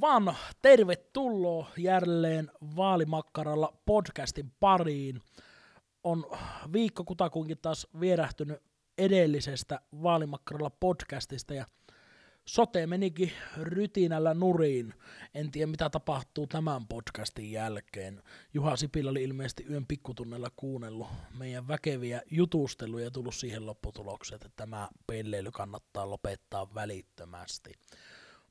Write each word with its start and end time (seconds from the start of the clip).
vaan 0.00 0.36
tervetuloa 0.62 1.70
jälleen 1.76 2.50
Vaalimakkaralla 2.76 3.76
podcastin 3.86 4.52
pariin. 4.60 5.22
On 6.04 6.24
viikko 6.72 7.04
kutakuinkin 7.04 7.58
taas 7.62 7.86
vierähtynyt 8.00 8.62
edellisestä 8.98 9.80
Vaalimakkaralla 10.02 10.70
podcastista 10.70 11.54
ja 11.54 11.66
sote 12.44 12.86
menikin 12.86 13.32
rytinällä 13.60 14.34
nuriin. 14.34 14.94
En 15.34 15.50
tiedä 15.50 15.66
mitä 15.66 15.90
tapahtuu 15.90 16.46
tämän 16.46 16.86
podcastin 16.86 17.52
jälkeen. 17.52 18.22
Juha 18.54 18.76
Sipilä 18.76 19.10
oli 19.10 19.22
ilmeisesti 19.22 19.66
yön 19.70 19.86
pikkutunnella 19.86 20.50
kuunnellut 20.56 21.08
meidän 21.38 21.68
väkeviä 21.68 22.22
jutusteluja 22.30 23.04
ja 23.04 23.10
tullut 23.10 23.34
siihen 23.34 23.66
lopputulokseen, 23.66 24.36
että 24.36 24.48
tämä 24.56 24.88
pelleily 25.06 25.50
kannattaa 25.50 26.10
lopettaa 26.10 26.74
välittömästi. 26.74 27.72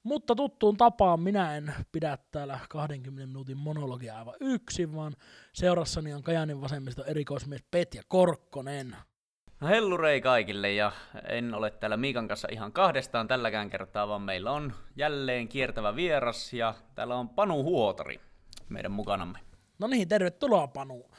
Mutta 0.05 0.35
tuttuun 0.35 0.77
tapaan 0.77 1.19
minä 1.19 1.55
en 1.55 1.73
pidä 1.91 2.17
täällä 2.31 2.59
20 2.69 3.27
minuutin 3.27 3.57
monologia 3.57 4.17
aivan 4.17 4.33
yksin, 4.39 4.95
vaan 4.95 5.13
seurassani 5.53 6.13
on 6.13 6.23
Kajanin 6.23 6.61
vasemmista 6.61 7.05
erikoismies 7.05 7.63
Petja 7.71 8.01
Korkkonen. 8.07 8.95
No 9.59 9.67
hellurei 9.67 10.21
kaikille 10.21 10.73
ja 10.73 10.91
en 11.29 11.53
ole 11.53 11.71
täällä 11.71 11.97
Miikan 11.97 12.27
kanssa 12.27 12.47
ihan 12.51 12.71
kahdestaan 12.71 13.27
tälläkään 13.27 13.69
kertaa, 13.69 14.07
vaan 14.07 14.21
meillä 14.21 14.51
on 14.51 14.73
jälleen 14.95 15.47
kiertävä 15.47 15.95
vieras 15.95 16.53
ja 16.53 16.75
täällä 16.95 17.15
on 17.15 17.29
Panu 17.29 17.63
Huotari 17.63 18.19
meidän 18.69 18.91
mukanamme. 18.91 19.39
No 19.79 19.87
niin, 19.87 20.07
tervetuloa 20.07 20.67
Panu. 20.67 21.09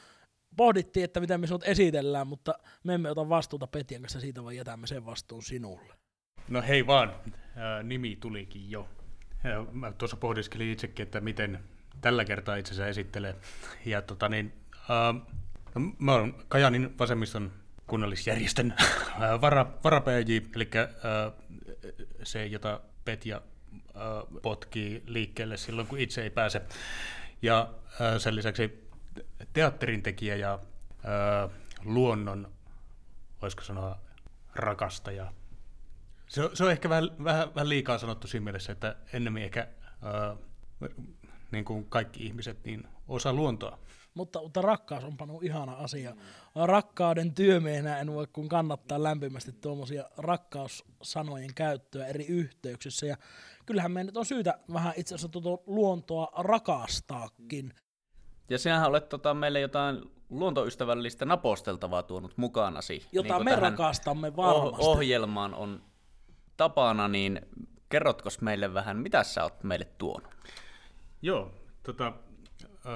Pohdittiin, 0.57 1.03
että 1.03 1.19
miten 1.19 1.39
me 1.39 1.47
sinut 1.47 1.67
esitellään, 1.67 2.27
mutta 2.27 2.53
me 2.83 2.93
emme 2.93 3.11
ota 3.11 3.29
vastuuta 3.29 3.67
Petjan 3.67 4.01
kanssa 4.01 4.19
siitä, 4.19 4.43
vaan 4.43 4.55
jätämme 4.55 4.87
sen 4.87 5.05
vastuun 5.05 5.43
sinulle. 5.43 6.06
No 6.49 6.61
hei 6.61 6.87
vaan, 6.87 7.13
Ää, 7.57 7.83
nimi 7.83 8.15
tulikin 8.15 8.71
jo. 8.71 8.89
Ja 9.43 9.65
mä 9.71 9.91
tuossa 9.91 10.17
pohdiskelin 10.17 10.71
itsekin, 10.71 11.03
että 11.03 11.21
miten 11.21 11.59
tällä 12.01 12.25
kertaa 12.25 12.55
itse 12.55 12.71
asiassa 12.71 12.89
esittelee. 12.89 13.35
Ja 13.85 14.01
tota 14.01 14.29
niin, 14.29 14.53
ää, 14.89 15.13
no, 15.75 15.81
mä 15.99 16.13
oon 16.13 16.35
Kajanin 16.47 16.97
vasemmiston 16.99 17.51
kunnallisjärjestön 17.87 18.73
ää, 19.19 19.41
vara, 19.41 19.65
vara-PJ, 19.83 20.37
eli 20.55 20.69
ää, 20.75 21.31
se, 22.23 22.45
jota 22.45 22.81
Petja 23.05 23.41
ää, 23.95 24.03
potkii 24.41 25.03
liikkeelle 25.05 25.57
silloin, 25.57 25.87
kun 25.87 25.99
itse 25.99 26.23
ei 26.23 26.29
pääse. 26.29 26.61
Ja 27.41 27.69
ää, 27.99 28.19
sen 28.19 28.35
lisäksi 28.35 28.89
teatterin 29.53 30.03
tekijä 30.03 30.35
ja 30.35 30.59
ää, 31.03 31.49
luonnon, 31.85 32.51
voisiko 33.41 33.63
sanoa, 33.63 33.99
rakastaja. 34.55 35.31
Se 36.27 36.43
on, 36.43 36.49
se 36.53 36.63
on 36.63 36.71
ehkä 36.71 36.89
vähän, 36.89 37.09
vähän, 37.23 37.55
vähän 37.55 37.69
liikaa 37.69 37.97
sanottu 37.97 38.27
siinä 38.27 38.43
mielessä, 38.43 38.71
että 38.71 38.95
ennemmin 39.13 39.43
ehkä 39.43 39.67
ää, 40.01 40.35
niin 41.51 41.65
kuin 41.65 41.85
kaikki 41.85 42.25
ihmiset, 42.25 42.63
niin 42.65 42.87
osa 43.07 43.33
luontoa. 43.33 43.79
Mutta, 44.13 44.41
mutta 44.41 44.61
rakkaus 44.61 45.03
on 45.03 45.17
panu 45.17 45.39
ihana 45.43 45.73
asia. 45.73 46.15
Rakkauden 46.55 47.33
työmiehenä 47.33 47.99
en 47.99 48.13
voi 48.13 48.27
kun 48.33 48.49
kannattaa 48.49 49.03
lämpimästi 49.03 49.51
tuommoisia 49.51 50.03
rakkaussanojen 50.17 51.53
käyttöä 51.55 52.07
eri 52.07 52.25
yhteyksissä. 52.25 53.05
Ja 53.05 53.17
kyllähän 53.65 53.91
meidän 53.91 54.05
nyt 54.05 54.17
on 54.17 54.25
syytä 54.25 54.59
vähän 54.73 54.93
itse 54.97 55.15
asiassa 55.15 55.41
tuota 55.41 55.63
luontoa 55.67 56.31
rakastaakin. 56.37 57.73
Ja 58.49 58.59
sinähän 58.59 58.89
olet 58.89 59.09
tota, 59.09 59.33
meille 59.33 59.59
jotain 59.59 60.01
luontoystävällistä 60.29 61.25
naposteltavaa 61.25 62.03
tuonut 62.03 62.37
mukanasi. 62.37 63.07
Jota 63.11 63.33
kuin 63.33 63.45
me 63.45 63.51
tähän 63.51 63.71
rakastamme 63.71 64.35
varmasti. 64.35 64.81
Oh- 64.81 64.87
ohjelmaan 64.87 65.53
on 65.53 65.83
tapana, 66.57 67.07
niin 67.07 67.41
kerrotko 67.89 68.29
meille 68.41 68.73
vähän, 68.73 68.97
mitä 68.97 69.23
sä 69.23 69.43
oot 69.43 69.63
meille 69.63 69.85
tuonut? 69.97 70.33
Joo, 71.21 71.51
tota, 71.83 72.13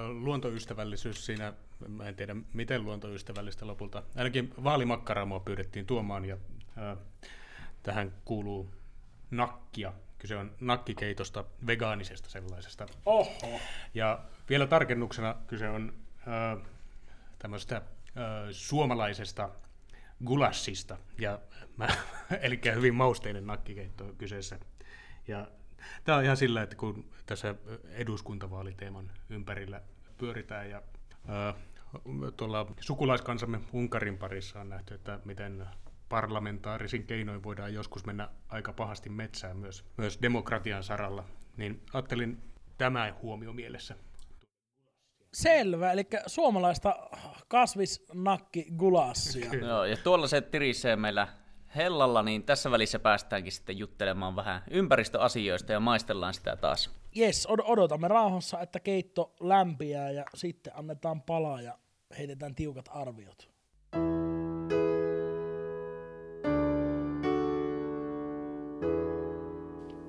luontoystävällisyys 0.09 1.25
siinä, 1.25 1.53
mä 1.87 2.07
en 2.07 2.15
tiedä 2.15 2.35
miten 2.53 2.85
luontoystävällistä 2.85 3.67
lopulta. 3.67 4.03
Ainakin 4.15 4.53
vaalimakkaraa 4.63 5.25
mua 5.25 5.39
pyydettiin 5.39 5.85
tuomaan 5.85 6.25
ja 6.25 6.37
ä, 6.77 6.97
tähän 7.83 8.13
kuuluu 8.25 8.69
nakkia. 9.31 9.93
Kyse 10.17 10.37
on 10.37 10.51
nakkikeitosta, 10.59 11.43
vegaanisesta 11.67 12.29
sellaisesta. 12.29 12.85
Oho. 13.05 13.59
Ja 13.93 14.19
vielä 14.49 14.67
tarkennuksena 14.67 15.35
kyse 15.47 15.69
on 15.69 15.93
ä, 16.27 16.57
tämmöistä 17.39 17.75
ä, 17.75 17.81
suomalaisesta 18.51 19.49
gulassista, 20.25 20.97
ja 21.17 21.39
mä, 21.77 21.87
eli 22.41 22.59
hyvin 22.75 22.95
mausteinen 22.95 23.47
nakkikeitto 23.47 24.05
on 24.05 24.15
kyseessä. 24.15 24.59
Ja 25.27 25.47
tämä 26.03 26.17
on 26.17 26.23
ihan 26.23 26.37
sillä, 26.37 26.61
että 26.61 26.75
kun 26.75 27.09
tässä 27.25 27.55
eduskuntavaaliteeman 27.89 29.11
ympärillä 29.29 29.81
pyöritään 30.17 30.69
ja 30.69 30.81
ää, 31.27 31.53
tuolla 32.37 32.71
sukulaiskansamme 32.79 33.61
Unkarin 33.73 34.17
parissa 34.17 34.61
on 34.61 34.69
nähty, 34.69 34.93
että 34.93 35.19
miten 35.25 35.67
parlamentaarisin 36.09 37.07
keinoin 37.07 37.43
voidaan 37.43 37.73
joskus 37.73 38.05
mennä 38.05 38.29
aika 38.49 38.73
pahasti 38.73 39.09
metsään 39.09 39.57
myös, 39.57 39.85
myös 39.97 40.19
demokratian 40.21 40.83
saralla, 40.83 41.25
niin 41.57 41.81
ajattelin 41.93 42.41
tämä 42.77 43.13
huomio 43.21 43.53
mielessä. 43.53 43.95
Selvä, 45.33 45.91
eli 45.91 46.07
suomalaista 46.27 46.95
kasvisnakki 47.47 48.65
gulassia. 48.77 49.53
Joo, 49.53 49.85
ja 49.85 49.97
tuolla 49.97 50.27
se 50.27 50.41
tirisee 50.41 50.95
meillä 50.95 51.27
hellalla, 51.75 52.23
niin 52.23 52.43
tässä 52.43 52.71
välissä 52.71 52.99
päästäänkin 52.99 53.51
sitten 53.51 53.77
juttelemaan 53.77 54.35
vähän 54.35 54.63
ympäristöasioista 54.71 55.71
ja 55.71 55.79
maistellaan 55.79 56.33
sitä 56.33 56.55
taas. 56.55 56.89
Jes, 57.15 57.47
od- 57.47 57.63
odotamme 57.65 58.07
rauhassa, 58.07 58.59
että 58.59 58.79
keitto 58.79 59.35
lämpiää 59.39 60.11
ja 60.11 60.25
sitten 60.35 60.73
annetaan 60.75 61.21
palaa 61.21 61.61
ja 61.61 61.77
heitetään 62.17 62.55
tiukat 62.55 62.85
arviot. 62.89 63.51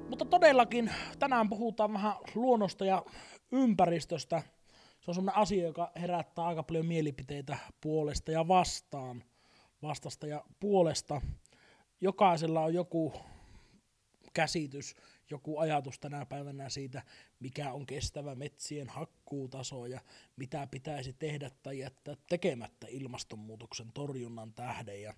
Mutta 0.08 0.24
todellakin 0.24 0.90
tänään 1.18 1.48
puhutaan 1.48 1.92
vähän 1.92 2.12
luonnosta 2.34 2.84
ja 2.84 3.02
ympäristöstä. 3.52 4.42
Se 5.02 5.10
on 5.10 5.14
sellainen 5.14 5.42
asia, 5.42 5.66
joka 5.66 5.92
herättää 5.96 6.44
aika 6.44 6.62
paljon 6.62 6.86
mielipiteitä 6.86 7.58
puolesta 7.80 8.32
ja 8.32 8.48
vastaan, 8.48 9.24
vastasta 9.82 10.26
ja 10.26 10.44
puolesta. 10.60 11.20
Jokaisella 12.00 12.60
on 12.60 12.74
joku 12.74 13.12
käsitys, 14.34 14.96
joku 15.30 15.58
ajatus 15.58 15.98
tänä 15.98 16.26
päivänä 16.26 16.68
siitä, 16.68 17.02
mikä 17.40 17.72
on 17.72 17.86
kestävä 17.86 18.34
metsien 18.34 18.88
hakkuutaso 18.88 19.86
ja 19.86 20.00
mitä 20.36 20.66
pitäisi 20.70 21.12
tehdä 21.12 21.50
tai 21.62 21.78
jättää 21.78 22.14
tekemättä 22.28 22.86
ilmastonmuutoksen 22.90 23.92
torjunnan 23.94 24.54
tähden. 24.54 25.02
Ja 25.02 25.14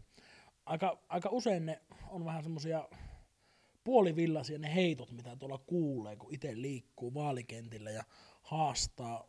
aika, 0.66 0.98
aika 1.08 1.28
usein 1.32 1.66
ne 1.66 1.82
on 2.08 2.24
vähän 2.24 2.42
semmoisia 2.42 2.88
puolivillaisia 3.84 4.58
ne 4.58 4.74
heitot, 4.74 5.12
mitä 5.12 5.36
tuolla 5.36 5.58
kuulee, 5.58 6.16
kun 6.16 6.34
itse 6.34 6.52
liikkuu 6.62 7.14
vaalikentillä 7.14 7.90
ja 7.90 8.04
haastaa 8.42 9.28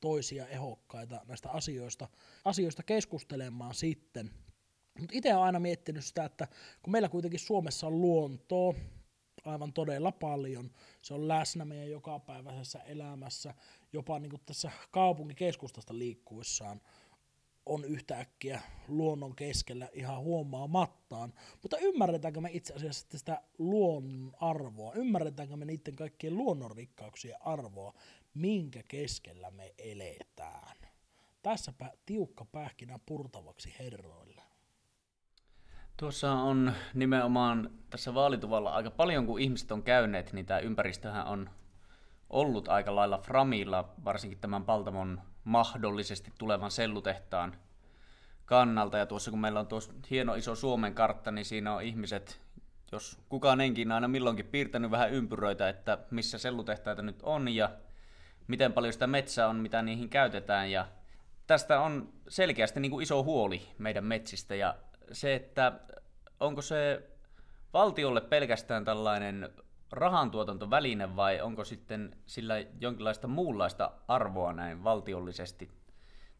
toisia 0.00 0.46
ehokkaita 0.46 1.20
näistä 1.28 1.50
asioista, 1.50 2.08
asioista 2.44 2.82
keskustelemaan 2.82 3.74
sitten. 3.74 4.30
Mutta 5.00 5.16
itse 5.16 5.34
olen 5.34 5.46
aina 5.46 5.60
miettinyt 5.60 6.04
sitä, 6.04 6.24
että 6.24 6.48
kun 6.82 6.92
meillä 6.92 7.08
kuitenkin 7.08 7.40
Suomessa 7.40 7.86
on 7.86 8.00
luontoa 8.00 8.74
aivan 9.44 9.72
todella 9.72 10.12
paljon, 10.12 10.70
se 11.02 11.14
on 11.14 11.28
läsnä 11.28 11.64
meidän 11.64 11.90
jokapäiväisessä 11.90 12.78
elämässä, 12.78 13.54
jopa 13.92 14.18
niin 14.18 14.30
kuin 14.30 14.42
tässä 14.46 14.70
kaupunkikeskustasta 14.90 15.98
liikkuessaan 15.98 16.80
on 17.66 17.84
yhtäkkiä 17.84 18.60
luonnon 18.88 19.36
keskellä 19.36 19.88
ihan 19.92 20.20
huomaamattaan. 20.20 21.34
Mutta 21.62 21.78
ymmärretäänkö 21.78 22.40
me 22.40 22.50
itse 22.52 22.74
asiassa 22.74 23.18
sitä 23.18 23.42
luonnon 23.58 24.32
arvoa? 24.40 24.92
Ymmärretäänkö 24.94 25.56
me 25.56 25.64
niiden 25.64 25.96
kaikkien 25.96 26.36
luonnonrikkauksien 26.36 27.36
arvoa, 27.40 27.94
minkä 28.36 28.82
keskellä 28.88 29.50
me 29.50 29.74
eletään? 29.78 30.76
Tässäpä 31.42 31.90
tiukka 32.06 32.44
pähkinä 32.44 32.98
purtavaksi 33.06 33.74
herroille. 33.78 34.42
Tuossa 35.96 36.32
on 36.32 36.72
nimenomaan 36.94 37.70
tässä 37.90 38.14
vaalituvalla 38.14 38.70
aika 38.70 38.90
paljon, 38.90 39.26
kun 39.26 39.40
ihmiset 39.40 39.72
on 39.72 39.82
käyneet, 39.82 40.32
niin 40.32 40.46
tämä 40.46 40.60
ympäristöhän 40.60 41.26
on 41.26 41.50
ollut 42.30 42.68
aika 42.68 42.96
lailla 42.96 43.18
framilla, 43.18 43.94
varsinkin 44.04 44.38
tämän 44.38 44.64
Paltamon 44.64 45.20
mahdollisesti 45.44 46.32
tulevan 46.38 46.70
sellutehtaan 46.70 47.56
kannalta. 48.44 48.98
Ja 48.98 49.06
tuossa 49.06 49.30
kun 49.30 49.40
meillä 49.40 49.60
on 49.60 49.66
tuossa 49.66 49.92
hieno 50.10 50.34
iso 50.34 50.54
Suomen 50.54 50.94
kartta, 50.94 51.30
niin 51.30 51.44
siinä 51.44 51.74
on 51.74 51.82
ihmiset, 51.82 52.40
jos 52.92 53.18
kukaan 53.28 53.60
enkin 53.60 53.92
aina 53.92 54.08
milloinkin 54.08 54.46
piirtänyt 54.46 54.90
vähän 54.90 55.12
ympyröitä, 55.12 55.68
että 55.68 55.98
missä 56.10 56.38
sellutehtaita 56.38 57.02
nyt 57.02 57.22
on 57.22 57.48
ja 57.48 57.70
miten 58.48 58.72
paljon 58.72 58.92
sitä 58.92 59.06
metsää 59.06 59.48
on, 59.48 59.56
mitä 59.56 59.82
niihin 59.82 60.08
käytetään. 60.08 60.70
Ja 60.70 60.88
tästä 61.46 61.80
on 61.80 62.12
selkeästi 62.28 62.80
niin 62.80 62.90
kuin 62.90 63.02
iso 63.02 63.24
huoli 63.24 63.62
meidän 63.78 64.04
metsistä 64.04 64.54
ja 64.54 64.76
se, 65.12 65.34
että 65.34 65.80
onko 66.40 66.62
se 66.62 67.10
valtiolle 67.72 68.20
pelkästään 68.20 68.84
tällainen 68.84 69.48
rahantuotantoväline 69.92 71.16
vai 71.16 71.40
onko 71.40 71.64
sitten 71.64 72.16
sillä 72.26 72.54
jonkinlaista 72.80 73.28
muunlaista 73.28 73.90
arvoa 74.08 74.52
näin 74.52 74.84
valtiollisesti 74.84 75.70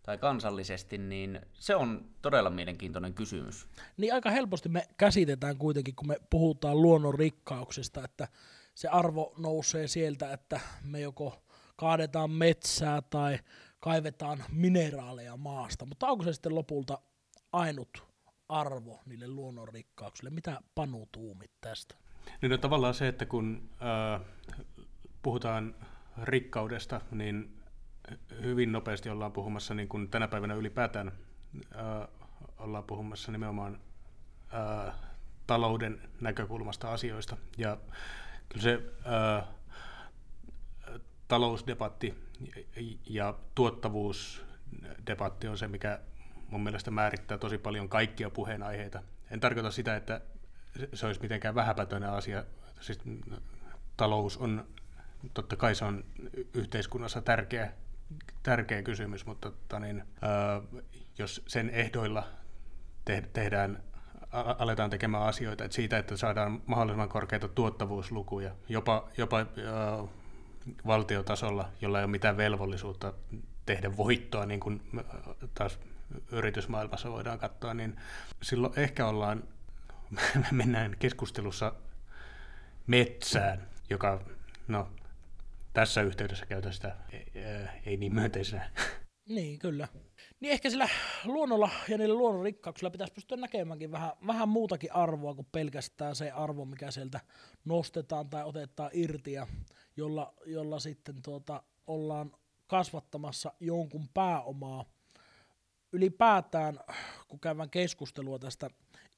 tai 0.02 0.18
kansallisesti, 0.18 0.98
niin 0.98 1.40
se 1.52 1.76
on 1.76 2.06
todella 2.22 2.50
mielenkiintoinen 2.50 3.14
kysymys. 3.14 3.68
Niin 3.96 4.14
aika 4.14 4.30
helposti 4.30 4.68
me 4.68 4.88
käsitetään 4.96 5.56
kuitenkin, 5.56 5.96
kun 5.96 6.08
me 6.08 6.16
puhutaan 6.30 6.82
luonnon 6.82 7.14
rikkauksista, 7.14 8.04
että 8.04 8.28
se 8.74 8.88
arvo 8.88 9.34
nousee 9.38 9.88
sieltä, 9.88 10.32
että 10.32 10.60
me 10.84 11.00
joko 11.00 11.45
kaadetaan 11.76 12.30
metsää 12.30 13.02
tai 13.02 13.38
kaivetaan 13.80 14.44
mineraaleja 14.52 15.36
maasta, 15.36 15.86
mutta 15.86 16.06
onko 16.06 16.24
se 16.24 16.32
sitten 16.32 16.54
lopulta 16.54 16.98
ainut 17.52 18.04
arvo 18.48 19.00
niille 19.06 19.28
luonnonrikkauksille? 19.28 20.30
Mitä 20.30 20.60
Panu 20.74 21.08
tuumit 21.12 21.50
tästä? 21.60 21.94
Niin 22.42 22.50
no, 22.50 22.58
tavallaan 22.58 22.94
se, 22.94 23.08
että 23.08 23.26
kun 23.26 23.70
äh, 23.82 24.20
puhutaan 25.22 25.74
rikkaudesta, 26.22 27.00
niin 27.10 27.62
hyvin 28.42 28.72
nopeasti 28.72 29.10
ollaan 29.10 29.32
puhumassa, 29.32 29.74
niin 29.74 29.88
kuin 29.88 30.10
tänä 30.10 30.28
päivänä 30.28 30.54
ylipäätään 30.54 31.12
äh, 31.76 32.08
ollaan 32.58 32.84
puhumassa 32.84 33.32
nimenomaan 33.32 33.80
äh, 34.54 34.94
talouden 35.46 36.00
näkökulmasta 36.20 36.92
asioista. 36.92 37.36
Ja 37.58 37.78
kyllä 38.48 38.62
se 38.62 38.82
äh, 39.06 39.48
talousdebatti 41.28 42.14
ja 43.06 43.34
tuottavuusdebatti 43.54 45.48
on 45.48 45.58
se, 45.58 45.68
mikä 45.68 46.00
mun 46.48 46.62
mielestä 46.62 46.90
määrittää 46.90 47.38
tosi 47.38 47.58
paljon 47.58 47.88
kaikkia 47.88 48.30
puheenaiheita. 48.30 49.02
En 49.30 49.40
tarkoita 49.40 49.70
sitä, 49.70 49.96
että 49.96 50.20
se 50.94 51.06
olisi 51.06 51.20
mitenkään 51.20 51.54
vähäpätöinen 51.54 52.10
asia. 52.10 52.44
Siis 52.80 53.00
talous 53.96 54.36
on, 54.36 54.66
totta 55.34 55.56
kai 55.56 55.74
se 55.74 55.84
on 55.84 56.04
yhteiskunnassa 56.54 57.22
tärkeä, 57.22 57.72
tärkeä 58.42 58.82
kysymys, 58.82 59.26
mutta 59.26 59.50
tota 59.50 59.80
niin, 59.80 60.04
jos 61.18 61.42
sen 61.46 61.70
ehdoilla 61.70 62.28
te, 63.04 63.28
tehdään 63.32 63.82
aletaan 64.58 64.90
tekemään 64.90 65.22
asioita, 65.22 65.64
että 65.64 65.74
siitä, 65.74 65.98
että 65.98 66.16
saadaan 66.16 66.62
mahdollisimman 66.66 67.08
korkeita 67.08 67.48
tuottavuuslukuja, 67.48 68.50
jopa, 68.68 69.08
jopa 69.16 69.46
valtiotasolla, 70.86 71.68
jolla 71.80 71.98
ei 71.98 72.04
ole 72.04 72.10
mitään 72.10 72.36
velvollisuutta 72.36 73.12
tehdä 73.66 73.96
voittoa, 73.96 74.46
niin 74.46 74.60
kuin 74.60 74.82
taas 75.54 75.78
yritysmaailmassa 76.32 77.10
voidaan 77.10 77.38
katsoa, 77.38 77.74
niin 77.74 77.96
silloin 78.42 78.72
ehkä 78.76 79.06
ollaan, 79.06 79.44
me 80.34 80.46
mennään 80.52 80.96
keskustelussa 80.98 81.72
metsään, 82.86 83.68
joka, 83.90 84.22
no, 84.68 84.88
tässä 85.72 86.02
yhteydessä 86.02 86.46
käytä 86.46 86.72
sitä 86.72 86.96
ei 87.86 87.96
niin 87.96 88.14
myönteisenä. 88.14 88.70
Niin, 89.28 89.58
kyllä. 89.58 89.88
Niin 90.40 90.52
ehkä 90.52 90.70
sillä 90.70 90.88
luonnolla 91.24 91.70
ja 91.88 91.98
niillä 91.98 92.14
luonnon 92.14 92.44
rikkauksilla 92.44 92.90
pitäisi 92.90 93.12
pystyä 93.12 93.36
näkemäänkin 93.36 93.92
vähän, 93.92 94.12
vähän 94.26 94.48
muutakin 94.48 94.92
arvoa 94.92 95.34
kuin 95.34 95.48
pelkästään 95.52 96.16
se 96.16 96.30
arvo, 96.30 96.64
mikä 96.64 96.90
sieltä 96.90 97.20
nostetaan 97.64 98.30
tai 98.30 98.44
otetaan 98.44 98.90
irti 98.92 99.32
ja 99.32 99.46
jolla, 99.96 100.34
jolla 100.46 100.78
sitten 100.78 101.22
tuota, 101.22 101.62
ollaan 101.86 102.32
kasvattamassa 102.66 103.52
jonkun 103.60 104.08
pääomaa. 104.08 104.84
Ylipäätään, 105.92 106.80
kun 107.28 107.40
käydään 107.40 107.70
keskustelua 107.70 108.38
tästä 108.38 108.70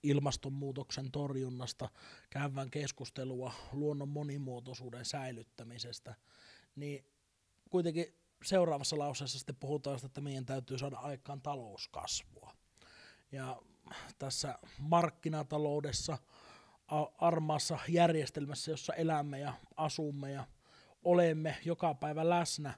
ilmastonmuutoksen 0.03 1.11
torjunnasta, 1.13 1.89
käydään 2.31 2.71
keskustelua 2.71 3.53
luonnon 3.73 4.09
monimuotoisuuden 4.09 5.05
säilyttämisestä, 5.05 6.15
niin 6.77 7.05
kuitenkin 7.71 8.15
seuraavassa 8.45 8.99
lauseessa 8.99 9.39
sitten 9.39 9.57
puhutaan, 9.57 10.01
että 10.05 10.21
meidän 10.21 10.47
täytyy 10.47 10.79
saada 10.79 10.97
aikaan 10.97 11.43
talouskasvua. 11.43 12.53
Ja 13.33 13.63
tässä 14.19 14.59
markkinataloudessa, 14.79 16.19
armaassa 17.19 17.79
järjestelmässä, 17.89 18.71
jossa 18.71 18.95
elämme 18.95 19.39
ja 19.39 19.53
asumme 19.77 20.33
ja 20.33 20.47
olemme 21.05 21.57
joka 21.65 21.95
päivä 21.95 22.29
läsnä, 22.29 22.75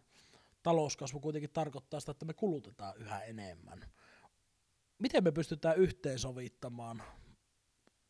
talouskasvu 0.63 1.21
kuitenkin 1.21 1.51
tarkoittaa 1.51 2.01
sitä, 2.01 2.13
että 2.13 2.25
me 2.25 2.35
kulutetaan 2.35 2.97
yhä 2.97 3.21
enemmän. 3.21 3.91
Miten 4.99 5.25
me 5.25 5.33
pystytään 5.33 5.77
yhteensovittamaan 5.77 7.03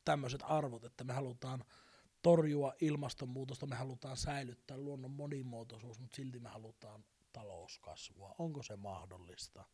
tämmöiset 0.05 0.41
arvot, 0.45 0.85
että 0.85 1.05
me 1.05 1.13
halutaan 1.13 1.65
torjua 2.23 2.75
ilmastonmuutosta, 2.81 3.67
me 3.67 3.77
halutaan 3.77 4.17
säilyttää 4.17 4.77
luonnon 4.77 5.11
monimuotoisuus, 5.11 6.01
mutta 6.01 6.17
silti 6.17 6.39
me 6.39 6.49
halutaan 6.49 7.05
talouskasvua. 7.33 8.35
Onko 8.39 8.63
se 8.63 8.77
mahdollista? 8.77 9.65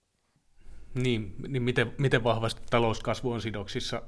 Niin, 0.94 1.34
niin 1.48 1.62
miten, 1.62 1.94
miten 1.98 2.24
vahvasti 2.24 2.62
talouskasvu 2.70 3.32
on 3.32 3.40
sidoksissa 3.40 4.02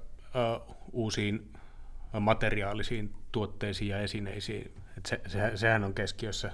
uh, 0.71 0.77
uusiin 0.93 1.53
materiaalisiin 2.21 3.15
tuotteisiin 3.33 3.89
ja 3.89 4.01
esineisiin. 4.01 4.75
Et 4.99 5.07
se, 5.07 5.21
se, 5.27 5.57
sehän 5.57 5.85
on 5.85 5.95
keskiössä. 5.95 6.53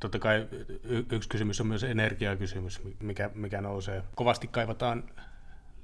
Totta 0.00 0.18
kai 0.18 0.48
y- 0.84 1.04
yksi 1.12 1.28
kysymys 1.28 1.60
on 1.60 1.66
myös 1.66 1.84
energiakysymys, 1.84 2.80
mikä, 3.00 3.30
mikä 3.34 3.60
nousee. 3.60 4.02
Kovasti 4.14 4.48
kaivataan 4.48 5.04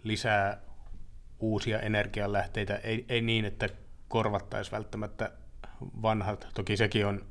lisää 0.02 0.58
uusia 1.38 1.80
energialähteitä, 1.80 2.76
ei, 2.76 3.04
ei 3.08 3.20
niin, 3.20 3.44
että 3.44 3.68
korvattaisiin 4.08 4.72
välttämättä 4.72 5.30
vanhat. 6.02 6.48
Toki 6.54 6.76
sekin 6.76 7.06
on 7.06 7.26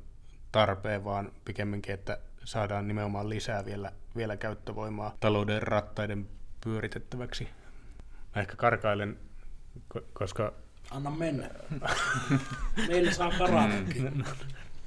tarpeen, 0.52 1.04
vaan 1.04 1.32
pikemminkin, 1.44 1.94
että 1.94 2.18
saadaan 2.44 2.88
nimenomaan 2.88 3.28
lisää 3.28 3.64
vielä, 3.64 3.92
vielä 4.16 4.36
käyttövoimaa 4.36 5.16
talouden 5.20 5.62
rattaiden 5.62 6.28
pyöritettäväksi. 6.64 7.48
Mä 8.34 8.42
ehkä 8.42 8.56
karkailen, 8.56 9.18
koska... 10.12 10.52
Anna 10.90 11.10
mennä. 11.10 11.50
Meille 12.88 13.12
saa 13.12 13.32
karamekin. 13.38 14.24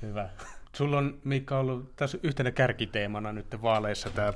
Hyvä. 0.02 0.30
Sulla 0.74 0.98
on, 0.98 1.18
Miikka, 1.24 1.60
ollut 1.60 1.96
tässä 1.96 2.18
yhtenä 2.24 2.52
kärkiteemana 2.52 3.34
nyt 3.34 3.62
vaaleissa 3.62 4.10
tämä 4.10 4.34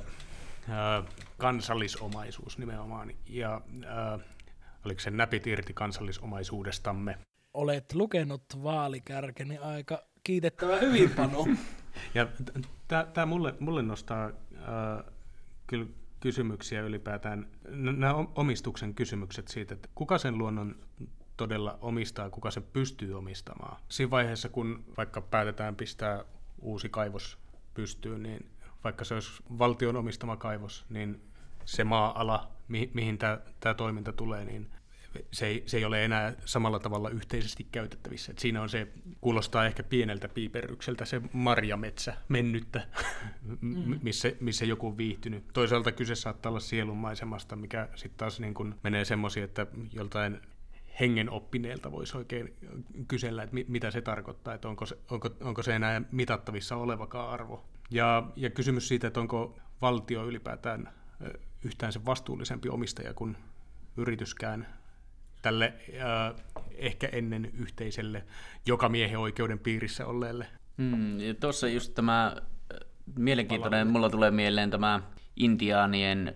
kansallisomaisuus 1.38 2.58
nimenomaan. 2.58 3.12
Ja 3.26 3.60
ää, 3.86 4.18
oliko 4.84 5.00
se 5.00 5.10
näpit 5.10 5.46
irti 5.46 5.72
kansallisomaisuudestamme? 5.74 7.18
Olet 7.54 7.94
lukenut 7.94 8.42
vaalikärkeni 8.62 9.58
aika 9.58 10.02
kiitettävä 10.24 10.76
hyvin, 10.76 11.10
Panu. 11.10 11.48
ja 12.14 12.26
tämä 12.88 13.26
mulle, 13.26 13.54
mulle 13.60 13.82
nostaa 13.82 14.24
äh, 14.26 15.04
kyllä 15.66 15.86
kysymyksiä 16.20 16.80
ylipäätään, 16.80 17.48
nämä 17.68 18.14
omistuksen 18.34 18.94
kysymykset 18.94 19.48
siitä, 19.48 19.74
että 19.74 19.88
kuka 19.94 20.18
sen 20.18 20.38
luonnon 20.38 20.76
todella 21.40 21.78
omistaa, 21.80 22.30
kuka 22.30 22.50
sen 22.50 22.62
pystyy 22.62 23.18
omistamaan. 23.18 23.80
Siinä 23.88 24.10
vaiheessa, 24.10 24.48
kun 24.48 24.84
vaikka 24.96 25.20
päätetään 25.20 25.76
pistää 25.76 26.24
uusi 26.58 26.88
kaivos 26.88 27.38
pystyyn, 27.74 28.22
niin 28.22 28.50
vaikka 28.84 29.04
se 29.04 29.14
olisi 29.14 29.42
valtion 29.58 29.96
omistama 29.96 30.36
kaivos, 30.36 30.84
niin 30.88 31.20
se 31.64 31.84
maa-ala, 31.84 32.50
mi- 32.68 32.90
mihin 32.94 33.18
tämä 33.18 33.74
toiminta 33.76 34.12
tulee, 34.12 34.44
niin 34.44 34.70
se 35.32 35.46
ei, 35.46 35.62
se 35.66 35.76
ei 35.76 35.84
ole 35.84 36.04
enää 36.04 36.32
samalla 36.44 36.78
tavalla 36.78 37.10
yhteisesti 37.10 37.66
käytettävissä. 37.72 38.32
Et 38.32 38.38
siinä 38.38 38.62
on 38.62 38.68
se, 38.68 38.88
kuulostaa 39.20 39.66
ehkä 39.66 39.82
pieneltä 39.82 40.28
piiperrykseltä 40.28 41.04
se 41.04 41.22
marjametsä 41.32 42.16
mennyttä, 42.28 42.82
mm-hmm. 43.60 43.98
missä, 44.02 44.32
missä 44.40 44.64
joku 44.64 44.86
on 44.86 44.96
viihtynyt. 44.96 45.44
Toisaalta 45.52 45.92
kyse 45.92 46.14
saattaa 46.14 46.50
olla 46.50 46.60
sielunmaisemasta, 46.60 47.56
mikä 47.56 47.88
sitten 47.94 48.18
taas 48.18 48.40
niin 48.40 48.54
kun 48.54 48.74
menee 48.82 49.04
semmoisia, 49.04 49.44
että 49.44 49.66
joltain 49.92 50.40
hengen 51.00 51.30
oppineelta 51.30 51.92
voisi 51.92 52.16
oikein 52.16 52.56
kysellä, 53.08 53.42
että 53.42 53.56
mitä 53.68 53.90
se 53.90 54.00
tarkoittaa, 54.00 54.54
että 54.54 54.68
onko 54.68 54.86
se, 54.86 54.98
onko, 55.10 55.30
onko 55.40 55.62
se 55.62 55.74
enää 55.74 56.02
mitattavissa 56.12 56.76
olevakaan 56.76 57.30
arvo. 57.30 57.64
Ja, 57.90 58.30
ja 58.36 58.50
kysymys 58.50 58.88
siitä, 58.88 59.06
että 59.06 59.20
onko 59.20 59.58
valtio 59.82 60.24
ylipäätään 60.24 60.92
yhtään 61.64 61.92
se 61.92 62.04
vastuullisempi 62.04 62.68
omistaja 62.68 63.14
kuin 63.14 63.36
yrityskään 63.96 64.66
tälle 65.42 65.74
äh, 65.88 66.44
ehkä 66.74 67.08
ennen 67.12 67.50
yhteiselle 67.54 68.24
joka 68.66 68.88
miehen 68.88 69.18
oikeuden 69.18 69.58
piirissä 69.58 70.06
olleelle. 70.06 70.46
Mm, 70.76 71.18
Tuossa 71.40 71.68
just 71.68 71.94
tämä 71.94 72.36
mielenkiintoinen, 73.16 73.86
mulla 73.86 74.10
tulee 74.10 74.30
mieleen 74.30 74.70
tämä 74.70 75.02
intiaanien 75.36 76.34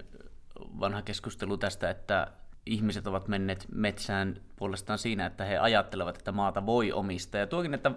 vanha 0.81 1.03
keskustelu 1.03 1.59
tästä, 1.59 1.91
että 1.91 2.33
ihmiset 2.67 3.07
ovat 3.07 3.29
menneet 3.29 3.67
metsään 3.75 4.41
puolestaan 4.57 4.99
siinä, 4.99 5.27
että 5.27 5.45
he 5.45 5.59
ajattelevat, 5.59 6.17
että 6.17 6.33
maata 6.33 6.67
voi 6.67 6.93
omistaa. 6.93 7.41
Ja 7.41 7.47
tuokin, 7.47 7.75
että 7.75 7.91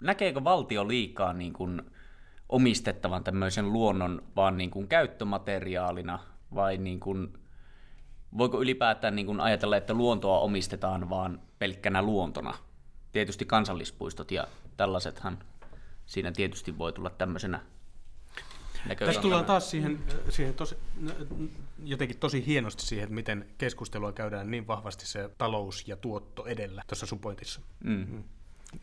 näkeekö 0.00 0.44
valtio 0.44 0.88
liikaa 0.88 1.32
niin 1.32 1.52
kuin 1.52 1.82
omistettavan 2.48 3.24
tämmöisen 3.24 3.72
luonnon 3.72 4.22
vaan 4.36 4.56
niin 4.56 4.70
kuin 4.70 4.88
käyttömateriaalina 4.88 6.18
vai 6.54 6.76
niin 6.76 7.00
kuin 7.00 7.32
voiko 8.38 8.60
ylipäätään 8.60 9.16
niin 9.16 9.26
kuin 9.26 9.40
ajatella, 9.40 9.76
että 9.76 9.94
luontoa 9.94 10.38
omistetaan 10.38 11.10
vaan 11.10 11.40
pelkkänä 11.58 12.02
luontona? 12.02 12.54
tietysti 13.16 13.44
kansallispuistot 13.44 14.30
ja 14.30 14.46
tällaisethan 14.76 15.38
siinä 16.06 16.32
tietysti 16.32 16.78
voi 16.78 16.92
tulla 16.92 17.10
tämmöisenä 17.10 17.60
Tässä 18.98 19.20
tullaan 19.20 19.44
taas 19.44 19.70
siihen, 19.70 19.98
siihen 20.28 20.54
tosi, 20.54 20.76
jotenkin 21.84 22.18
tosi 22.18 22.46
hienosti 22.46 22.82
siihen, 22.82 23.04
että 23.04 23.14
miten 23.14 23.46
keskustelua 23.58 24.12
käydään 24.12 24.50
niin 24.50 24.66
vahvasti 24.66 25.06
se 25.06 25.30
talous 25.38 25.88
ja 25.88 25.96
tuotto 25.96 26.46
edellä 26.46 26.82
tuossa 26.86 27.06
supointissa. 27.06 27.60
Mm. 27.84 28.24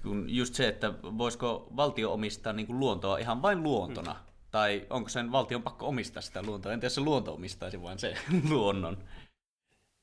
Mm. 0.03 0.25
Just 0.27 0.53
se, 0.53 0.67
että 0.67 0.93
voisiko 1.03 1.67
valtio 1.75 2.13
omistaa 2.13 2.53
niin 2.53 2.67
kuin 2.67 2.79
luontoa 2.79 3.17
ihan 3.17 3.41
vain 3.41 3.63
luontona, 3.63 4.13
mm. 4.13 4.19
tai 4.51 4.87
onko 4.89 5.09
sen 5.09 5.31
valtion 5.31 5.63
pakko 5.63 5.87
omistaa 5.87 6.21
sitä 6.21 6.43
luontoa? 6.43 6.73
Entä 6.73 6.85
jos 6.85 6.95
se 6.95 7.01
luonto 7.01 7.33
omistaisi 7.33 7.81
vain 7.81 7.99
se 7.99 8.15
luonnon? 8.49 8.97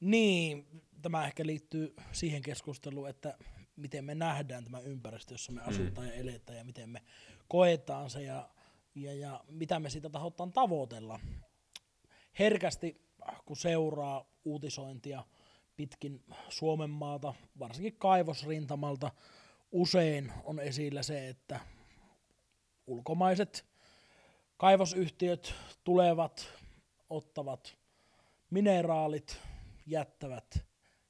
Niin, 0.00 0.66
tämä 1.02 1.26
ehkä 1.26 1.46
liittyy 1.46 1.94
siihen 2.12 2.42
keskusteluun, 2.42 3.08
että 3.08 3.34
miten 3.76 4.04
me 4.04 4.14
nähdään 4.14 4.64
tämä 4.64 4.80
ympäristö, 4.80 5.34
jossa 5.34 5.52
me 5.52 5.60
mm. 5.60 5.68
asutaan 5.68 6.06
mm. 6.06 6.12
ja 6.12 6.20
eletään 6.20 6.58
ja 6.58 6.64
miten 6.64 6.88
me 6.88 7.02
koetaan 7.48 8.10
se 8.10 8.22
ja, 8.22 8.48
ja, 8.94 9.14
ja 9.14 9.44
mitä 9.48 9.80
me 9.80 9.90
siitä 9.90 10.10
tahotaan 10.10 10.52
tavoitella. 10.52 11.20
Herkästi, 12.38 13.00
kun 13.44 13.56
seuraa 13.56 14.24
uutisointia 14.44 15.24
pitkin 15.76 16.24
Suomen 16.48 16.90
maata, 16.90 17.34
varsinkin 17.58 17.96
kaivosrintamalta, 17.96 19.10
usein 19.72 20.32
on 20.44 20.60
esillä 20.60 21.02
se, 21.02 21.28
että 21.28 21.60
ulkomaiset 22.86 23.66
kaivosyhtiöt 24.56 25.54
tulevat, 25.84 26.52
ottavat 27.10 27.76
mineraalit, 28.50 29.40
jättävät 29.86 30.64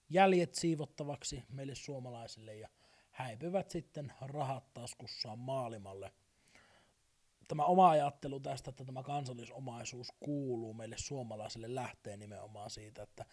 jäljet 0.09 0.55
siivottavaksi 0.55 1.45
meille 1.49 1.75
suomalaisille 1.75 2.57
ja 2.57 2.69
häipyvät 3.11 3.71
sitten 3.71 4.13
rahat 4.21 4.75
taskussaan 4.75 5.39
maailmalle. 5.39 6.13
Tämä 7.51 7.65
oma 7.65 7.91
ajattelu 7.91 8.41
tästä, 8.41 8.71
että 8.71 8.85
tämä 8.85 9.03
kansallisomaisuus 9.03 10.09
kuuluu 10.21 10.75
meille 10.75 10.97
suomalaisille, 10.99 11.75
lähtee 11.75 12.17
nimenomaan 12.17 12.71
siitä, 12.71 13.03
että 13.03 13.25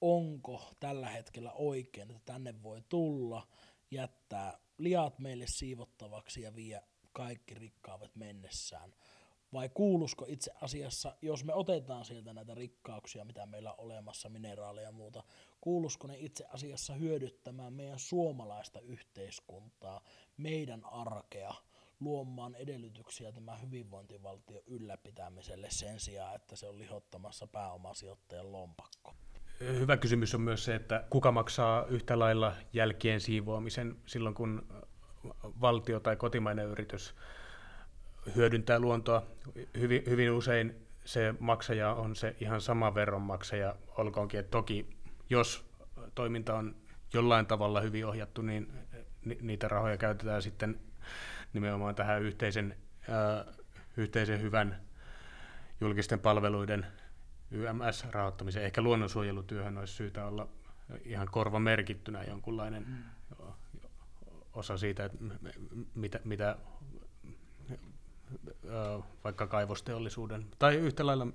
onko 0.00 0.70
tällä 0.80 1.08
hetkellä 1.08 1.52
oikein, 1.52 2.10
että 2.10 2.32
tänne 2.32 2.62
voi 2.62 2.82
tulla, 2.88 3.46
jättää 3.90 4.58
liat 4.78 5.18
meille 5.18 5.44
siivottavaksi 5.46 6.42
ja 6.42 6.54
vie 6.54 6.82
kaikki 7.12 7.54
rikkaavat 7.54 8.16
mennessään. 8.16 8.94
Vai 9.52 9.68
kuulusko 9.68 10.24
itse 10.28 10.52
asiassa, 10.60 11.16
jos 11.22 11.44
me 11.44 11.54
otetaan 11.54 12.04
sieltä 12.04 12.32
näitä 12.32 12.54
rikkauksia, 12.54 13.24
mitä 13.24 13.46
meillä 13.46 13.72
on 13.72 13.80
olemassa, 13.80 14.28
mineraaleja 14.28 14.88
ja 14.88 14.92
muuta, 14.92 15.24
kuulusko 15.60 16.06
ne 16.06 16.16
itse 16.18 16.44
asiassa 16.44 16.94
hyödyttämään 16.94 17.72
meidän 17.72 17.98
suomalaista 17.98 18.80
yhteiskuntaa, 18.80 20.00
meidän 20.36 20.84
arkea, 20.84 21.54
luomaan 22.04 22.54
edellytyksiä 22.54 23.32
tämän 23.32 23.62
hyvinvointivaltion 23.62 24.62
ylläpitämiselle 24.66 25.66
sen 25.70 26.00
sijaan, 26.00 26.34
että 26.34 26.56
se 26.56 26.68
on 26.68 26.78
lihottamassa 26.78 27.46
pääomasijoittajan 27.46 28.52
lompakko. 28.52 29.14
Hyvä 29.60 29.96
kysymys 29.96 30.34
on 30.34 30.40
myös 30.40 30.64
se, 30.64 30.74
että 30.74 31.04
kuka 31.10 31.32
maksaa 31.32 31.86
yhtä 31.86 32.18
lailla 32.18 32.52
jälkien 32.72 33.20
siivoamisen 33.20 33.96
silloin, 34.06 34.34
kun 34.34 34.66
valtio 35.60 36.00
tai 36.00 36.16
kotimainen 36.16 36.66
yritys 36.66 37.14
hyödyntää 38.36 38.78
luontoa. 38.78 39.26
Hyvin, 39.78 40.02
hyvin 40.06 40.30
usein 40.30 40.86
se 41.04 41.34
maksaja 41.40 41.94
on 41.94 42.16
se 42.16 42.36
ihan 42.40 42.60
sama 42.60 42.94
veronmaksaja, 42.94 43.76
olkoonkin, 43.98 44.40
että 44.40 44.50
toki 44.50 44.86
jos 45.30 45.64
toiminta 46.14 46.54
on 46.54 46.76
jollain 47.12 47.46
tavalla 47.46 47.80
hyvin 47.80 48.06
ohjattu, 48.06 48.42
niin 48.42 48.72
niitä 49.42 49.68
rahoja 49.68 49.96
käytetään 49.96 50.42
sitten 50.42 50.80
nimenomaan 51.52 51.94
tähän 51.94 52.22
yhteisen, 52.22 52.76
ää, 53.08 53.44
yhteisen 53.96 54.42
hyvän 54.42 54.80
julkisten 55.80 56.20
palveluiden 56.20 56.86
YMS-rahoittamiseen. 57.50 58.64
Ehkä 58.64 58.82
luonnonsuojelutyöhön 58.82 59.78
olisi 59.78 59.94
syytä 59.94 60.26
olla 60.26 60.48
ihan 61.04 61.28
korva 61.30 61.58
merkittynä 61.60 62.24
jonkunlainen 62.24 62.86
mm. 62.88 63.02
osa 64.52 64.76
siitä, 64.76 65.04
että 65.04 65.18
mitä, 65.94 66.20
mitä 66.24 66.56
vaikka 69.24 69.46
kaivosteollisuuden 69.46 70.46
tai 70.58 70.76
yhtä 70.76 71.06
lailla 71.06 71.26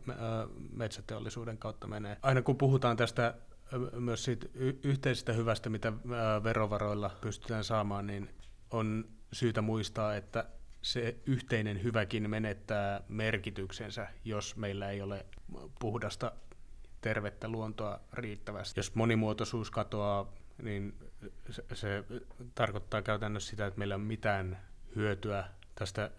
metsäteollisuuden 0.72 1.58
kautta 1.58 1.88
menee. 1.88 2.18
Aina 2.22 2.42
kun 2.42 2.58
puhutaan 2.58 2.98
tästä 2.98 3.34
myös 3.92 4.24
siitä 4.24 4.48
yhteisestä 4.84 5.34
hyvästä, 5.34 5.70
mitä 5.70 5.94
verovaroilla 6.44 7.12
pystytään 7.22 7.64
saamaan, 7.64 8.08
niin 8.08 8.30
on 8.72 9.06
syytä 9.34 9.62
muistaa, 9.62 10.16
että 10.16 10.46
se 10.82 11.16
yhteinen 11.26 11.84
hyväkin 11.84 12.30
menettää 12.30 13.02
merkityksensä, 13.08 14.08
jos 14.26 14.56
meillä 14.56 14.90
ei 14.90 15.02
ole 15.02 15.26
puhdasta 15.80 16.32
tervettä 17.02 17.48
luontoa 17.48 18.00
riittävästi. 18.14 18.80
Jos 18.80 18.96
monimuotoisuus 18.96 19.72
katoaa, 19.72 20.34
niin 20.64 20.96
se, 21.50 21.66
se 21.74 22.04
tarkoittaa 22.56 23.02
käytännössä 23.02 23.50
sitä, 23.50 23.66
että 23.66 23.78
meillä 23.78 23.94
ei 23.94 24.00
ole 24.00 24.04
mitään 24.04 24.58
hyötyä 24.96 25.48
tästä 25.76 26.12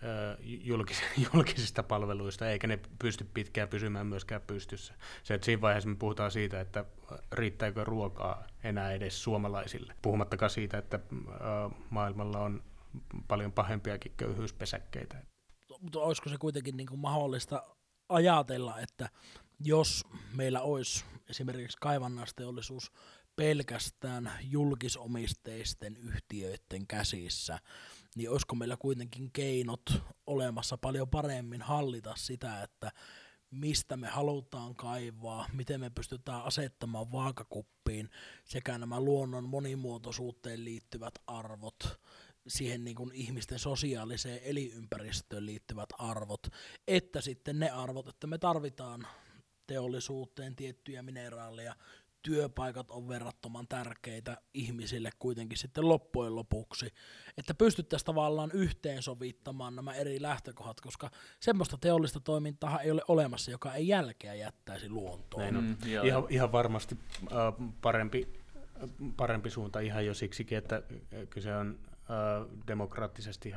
julkis- 0.43 1.03
julkisista 1.33 1.83
palveluista, 1.83 2.51
eikä 2.51 2.67
ne 2.67 2.79
pysty 2.99 3.27
pitkään 3.35 3.69
pysymään 3.69 4.07
myöskään 4.07 4.41
pystyssä. 4.47 4.95
Se, 5.23 5.35
että 5.35 5.45
siinä 5.45 5.61
vaiheessa 5.61 5.89
me 5.89 5.97
puhutaan 5.97 6.31
siitä, 6.31 6.61
että 6.61 6.85
riittääkö 7.33 7.85
ruokaa 7.85 8.47
enää 8.65 8.93
edes 8.93 9.23
suomalaisille, 9.23 9.95
puhumattakaan 10.03 10.51
siitä, 10.51 10.79
että 10.79 11.01
maailmalla 11.91 12.39
on 12.39 12.63
paljon 13.29 13.53
pahempiakin 13.53 14.13
köyhyyspesäkkeitä. 14.17 15.23
Mutta 15.81 16.01
olisiko 16.01 16.29
se 16.29 16.39
kuitenkin 16.39 16.77
niin 16.77 16.87
kuin 16.87 17.01
mahdollista 17.01 17.63
ajatella, 18.09 18.81
että 18.81 19.09
jos 19.61 20.05
meillä 20.35 20.61
olisi 20.61 21.05
esimerkiksi 21.29 21.79
kaivannaisteollisuus 21.81 22.93
pelkästään 23.37 24.31
julkisomisteisten 24.43 25.97
yhtiöiden 25.97 26.87
käsissä, 26.89 27.59
niin 28.17 28.31
olisiko 28.31 28.57
meillä 28.57 28.77
kuitenkin 28.77 29.31
keinot 29.33 30.03
olemassa 30.27 30.79
paljon 30.79 31.09
paremmin 31.09 31.63
hallita 31.63 32.15
sitä, 32.17 32.63
että 32.63 32.93
mistä 33.51 33.97
me 33.97 34.09
halutaan 34.09 34.75
kaivaa, 34.75 35.47
miten 35.53 35.81
me 35.81 35.91
pystytään 35.91 36.43
asettamaan 36.43 37.13
vaakakuppiin 37.13 38.11
sekä 38.45 38.79
nämä 38.79 39.01
luonnon 39.01 39.49
monimuotoisuuteen 39.49 40.65
liittyvät 40.65 41.15
arvot, 41.27 42.01
siihen 42.49 42.85
niin 42.85 42.97
kuin 42.97 43.11
ihmisten 43.15 43.59
sosiaaliseen 43.59 44.41
elinympäristöön 44.45 45.47
liittyvät 45.47 45.89
arvot, 45.99 46.47
että 46.89 47.21
sitten 47.21 47.59
ne 47.59 47.71
arvot, 47.71 48.09
että 48.09 48.27
me 48.27 48.39
tarvitaan 48.39 49.07
teollisuuteen 49.67 50.57
tiettyjä 50.57 51.03
mineraaleja, 51.03 51.77
työpaikat 52.23 52.91
on 52.91 53.09
verrattoman 53.09 53.69
tärkeitä 53.69 54.37
ihmisille 54.55 55.11
kuitenkin 55.19 55.59
sitten 55.59 55.89
loppujen 55.89 56.37
lopuksi, 56.37 56.89
että 57.37 57.55
pystyttäisiin 57.55 58.07
tavallaan 58.07 58.51
yhteensovittamaan 58.55 59.77
nämä 59.77 59.95
eri 59.95 60.23
lähtökohdat, 60.23 60.81
koska 60.81 61.11
semmoista 61.41 61.79
teollista 61.81 62.21
toimintaa 62.21 62.81
ei 62.81 62.91
ole 62.91 63.03
olemassa, 63.09 63.51
joka 63.51 63.75
ei 63.75 63.89
jälkeä 63.89 64.35
jättäisi 64.35 64.89
luontoon. 64.89 65.55
Mm, 65.55 65.77
ihan, 66.05 66.27
ihan 66.29 66.53
varmasti 66.53 66.99
äh, 67.23 67.71
parempi, 67.83 68.29
parempi 69.17 69.51
suunta 69.51 69.81
ihan 69.81 70.07
jo 70.07 70.15
siksikin, 70.15 70.59
että 70.59 70.83
kyse 71.31 71.57
on 71.57 71.79
äh, 71.85 71.88
demokraattisesti 72.67 73.55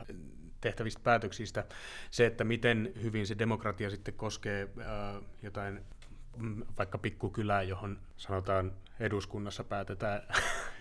tehtävistä 0.62 1.02
päätöksistä. 1.04 1.66
Se, 2.12 2.26
että 2.26 2.44
miten 2.44 2.94
hyvin 3.04 3.28
se 3.28 3.40
demokratia 3.40 3.90
sitten 3.90 4.14
koskee 4.14 4.70
jotain 5.42 5.82
Mm, 6.38 6.64
vaikka 6.78 6.98
pikkukylään, 6.98 7.68
johon 7.68 8.00
sanotaan 8.18 8.72
eduskunnassa 9.00 9.64
päätetään, 9.64 10.22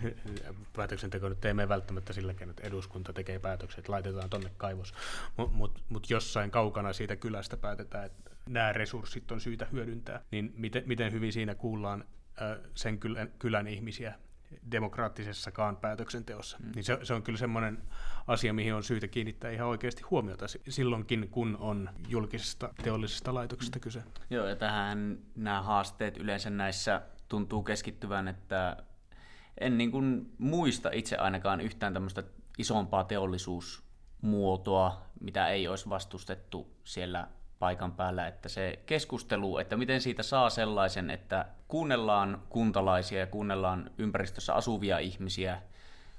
päätöksenteko 0.76 1.28
nyt 1.28 1.44
ei 1.44 1.54
mene 1.54 1.68
välttämättä 1.68 2.12
silläkään, 2.12 2.50
että 2.50 2.66
eduskunta 2.66 3.12
tekee 3.12 3.38
päätökset, 3.38 3.88
laitetaan 3.88 4.30
tonne 4.30 4.50
kaivos, 4.56 4.94
mutta 5.36 5.56
mut, 5.56 5.82
mut 5.88 6.10
jossain 6.10 6.50
kaukana 6.50 6.92
siitä 6.92 7.16
kylästä 7.16 7.56
päätetään, 7.56 8.06
että 8.06 8.30
nämä 8.48 8.72
resurssit 8.72 9.32
on 9.32 9.40
syytä 9.40 9.66
hyödyntää, 9.72 10.22
niin 10.30 10.52
miten, 10.56 10.82
miten 10.86 11.12
hyvin 11.12 11.32
siinä 11.32 11.54
kuullaan 11.54 12.04
sen 12.74 12.98
kylän, 12.98 13.32
kylän 13.38 13.66
ihmisiä 13.66 14.14
demokraattisessakaan 14.71 15.76
päätöksenteossa. 15.76 16.59
Mm. 16.59 16.73
Niin 16.75 16.85
se, 16.85 16.99
se 17.02 17.14
on 17.14 17.23
kyllä 17.23 17.38
semmoinen 17.38 17.83
asia, 18.26 18.52
mihin 18.52 18.75
on 18.75 18.83
syytä 18.85 19.09
kiinnittää 19.09 19.50
ihan 19.50 19.69
oikeasti 19.69 20.02
huomiota 20.02 20.47
silloinkin, 20.69 21.28
kun 21.30 21.57
on 21.61 21.90
julkisesta 22.09 22.75
teollisesta 22.83 23.35
laitoksesta 23.35 23.78
mm. 23.78 23.80
kyse. 23.80 24.02
Joo, 24.30 24.47
ja 24.47 24.57
tähän 24.57 25.19
nämä 25.37 25.62
haasteet 25.62 26.16
yleensä 26.16 26.50
näissä 26.50 27.02
tuntuu 27.28 27.62
keskittyvän, 27.62 28.28
että 28.28 28.76
en 29.61 29.78
niin 29.78 29.90
kuin 29.90 30.33
muista 30.38 30.90
itse 30.92 31.16
ainakaan 31.16 31.61
yhtään 31.61 31.92
tämmöistä 31.92 32.23
isompaa 32.59 33.04
teollisuusmuotoa, 33.04 35.02
mitä 35.21 35.49
ei 35.49 35.69
olisi 35.69 35.88
vastustettu 35.88 36.76
siellä 36.85 37.28
paikan 37.61 37.93
päällä, 37.93 38.26
että 38.26 38.49
se 38.49 38.83
keskustelu, 38.87 39.59
että 39.59 39.76
miten 39.76 40.00
siitä 40.00 40.23
saa 40.23 40.50
sellaisen, 40.50 41.11
että 41.11 41.47
kuunnellaan 41.69 42.43
kuntalaisia 42.49 43.21
ja 43.21 43.26
kuunnellaan 43.26 43.90
ympäristössä 43.99 44.55
asuvia 44.55 44.99
ihmisiä 44.99 45.62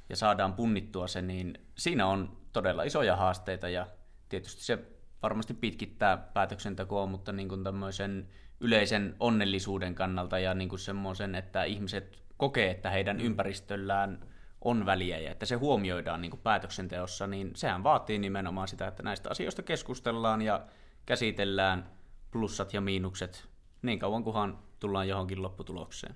ja 0.09 0.15
saadaan 0.15 0.53
punnittua 0.53 1.07
se, 1.07 1.21
niin 1.21 1.53
siinä 1.75 2.07
on 2.07 2.37
todella 2.53 2.83
isoja 2.83 3.15
haasteita 3.15 3.69
ja 3.69 3.87
tietysti 4.29 4.63
se 4.63 4.79
varmasti 5.23 5.53
pitkittää 5.53 6.17
päätöksentekoa, 6.17 7.05
mutta 7.05 7.31
niin 7.31 7.49
kuin 7.49 7.63
tämmöisen 7.63 8.27
yleisen 8.59 9.15
onnellisuuden 9.19 9.95
kannalta 9.95 10.39
ja 10.39 10.53
niin 10.53 10.69
kuin 10.69 10.79
semmoisen, 10.79 11.35
että 11.35 11.63
ihmiset 11.63 12.19
kokee, 12.37 12.71
että 12.71 12.89
heidän 12.89 13.19
ympäristöllään 13.21 14.19
on 14.61 14.85
väliä 14.85 15.19
ja 15.19 15.31
että 15.31 15.45
se 15.45 15.55
huomioidaan 15.55 16.21
niin 16.21 16.31
kuin 16.31 16.41
päätöksenteossa, 16.41 17.27
niin 17.27 17.51
sehän 17.55 17.83
vaatii 17.83 18.19
nimenomaan 18.19 18.67
sitä, 18.67 18.87
että 18.87 19.03
näistä 19.03 19.29
asioista 19.29 19.63
keskustellaan 19.63 20.41
ja 20.41 20.61
käsitellään 21.11 21.91
plussat 22.31 22.73
ja 22.73 22.81
miinukset 22.81 23.47
niin 23.81 23.99
kauan, 23.99 24.23
kunhan 24.23 24.59
tullaan 24.79 25.07
johonkin 25.07 25.41
lopputulokseen. 25.41 26.15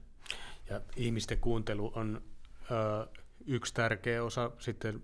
Ja 0.69 0.81
ihmisten 0.95 1.39
kuuntelu 1.39 1.91
on 1.95 2.21
ö, 2.71 3.07
yksi 3.45 3.73
tärkeä 3.73 4.23
osa, 4.23 4.51
sitten 4.59 5.01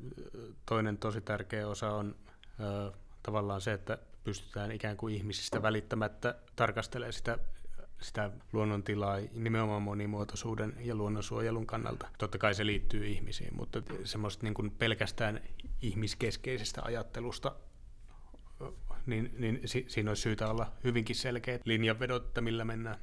toinen 0.65 0.97
tosi 0.97 1.21
tärkeä 1.21 1.67
osa 1.67 1.91
on 1.91 2.15
ö, 2.59 2.91
tavallaan 3.23 3.61
se, 3.61 3.73
että 3.73 3.97
pystytään 4.23 4.71
ikään 4.71 4.97
kuin 4.97 5.15
ihmisistä 5.15 5.61
välittämättä 5.61 6.35
tarkastelemaan 6.55 7.13
sitä 7.13 7.37
sitä 8.01 8.31
luonnontilaa 8.53 9.17
nimenomaan 9.33 9.81
monimuotoisuuden 9.81 10.73
ja 10.79 10.95
luonnonsuojelun 10.95 11.67
kannalta. 11.67 12.07
Totta 12.17 12.37
kai 12.37 12.53
se 12.53 12.65
liittyy 12.65 13.07
ihmisiin, 13.07 13.55
mutta 13.55 13.81
semmoista 14.03 14.43
niin 14.43 14.53
kuin 14.53 14.71
pelkästään 14.71 15.41
ihmiskeskeisestä 15.81 16.81
ajattelusta 16.83 17.55
niin, 19.05 19.35
niin 19.37 19.61
si, 19.65 19.85
siinä 19.87 20.11
olisi 20.11 20.21
syytä 20.21 20.47
olla 20.47 20.71
hyvinkin 20.83 21.15
selkeät 21.15 21.61
linjanvedot, 21.65 22.25
että 22.27 22.41
millä 22.41 22.65
mennään. 22.65 22.99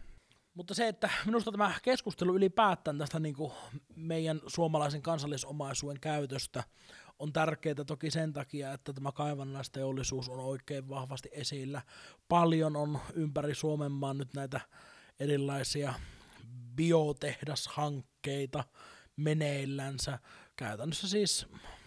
Mutta 0.55 0.75
se, 0.75 0.89
että 0.89 1.11
minusta 1.27 1.53
tämä 1.53 1.73
keskustelu 1.83 2.37
ylipäätään 2.37 2.99
tästä 2.99 3.21
niin 3.21 3.35
kuin 3.35 3.53
meidän 3.97 4.41
suomalaisen 4.47 5.03
kansallisomaisuuden 5.03 6.01
käytöstä 6.01 6.65
on 7.19 7.33
tärkeää 7.33 7.85
toki 7.87 8.11
sen 8.11 8.33
takia, 8.33 8.73
että 8.73 8.93
tämä 8.93 9.13
kaivannaisteollisuus 9.13 10.29
on 10.29 10.41
oikein 10.41 10.89
vahvasti 10.89 11.29
esillä. 11.33 11.83
Paljon 12.29 12.77
on 12.77 12.99
ympäri 13.15 13.55
Suomen 13.55 13.93
maan 13.93 14.19
nyt 14.19 14.35
näitä 14.35 14.61
erilaisia 15.21 15.95
biotehdashankkeita 16.77 18.65
meneillänsä. 19.17 20.19
Käytännössä 20.57 21.09
siis 21.09 21.47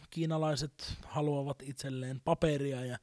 kiinalaiset 0.10 0.98
haluavat 1.06 1.62
itselleen 1.62 2.22
paperia 2.22 2.86
ja 2.86 2.98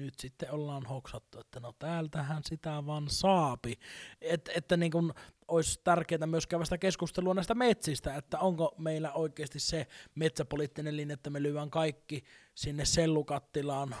nyt 0.00 0.18
sitten 0.18 0.52
ollaan 0.52 0.86
hoksattu, 0.86 1.40
että 1.40 1.60
no 1.60 1.72
täältähän 1.78 2.42
sitä 2.44 2.86
vaan 2.86 3.08
saapi. 3.08 3.78
Et, 4.20 4.50
että 4.54 4.76
niin 4.76 4.92
kun 4.92 5.14
olisi 5.48 5.80
tärkeää 5.84 6.26
myös 6.26 6.46
käydä 6.46 6.64
sitä 6.64 6.78
keskustelua 6.78 7.34
näistä 7.34 7.54
metsistä, 7.54 8.14
että 8.14 8.38
onko 8.38 8.74
meillä 8.78 9.12
oikeasti 9.12 9.60
se 9.60 9.86
metsäpoliittinen 10.14 10.96
linja, 10.96 11.14
että 11.14 11.30
me 11.30 11.42
lyödään 11.42 11.70
kaikki 11.70 12.24
sinne 12.54 12.84
sellukattilaan, 12.84 13.94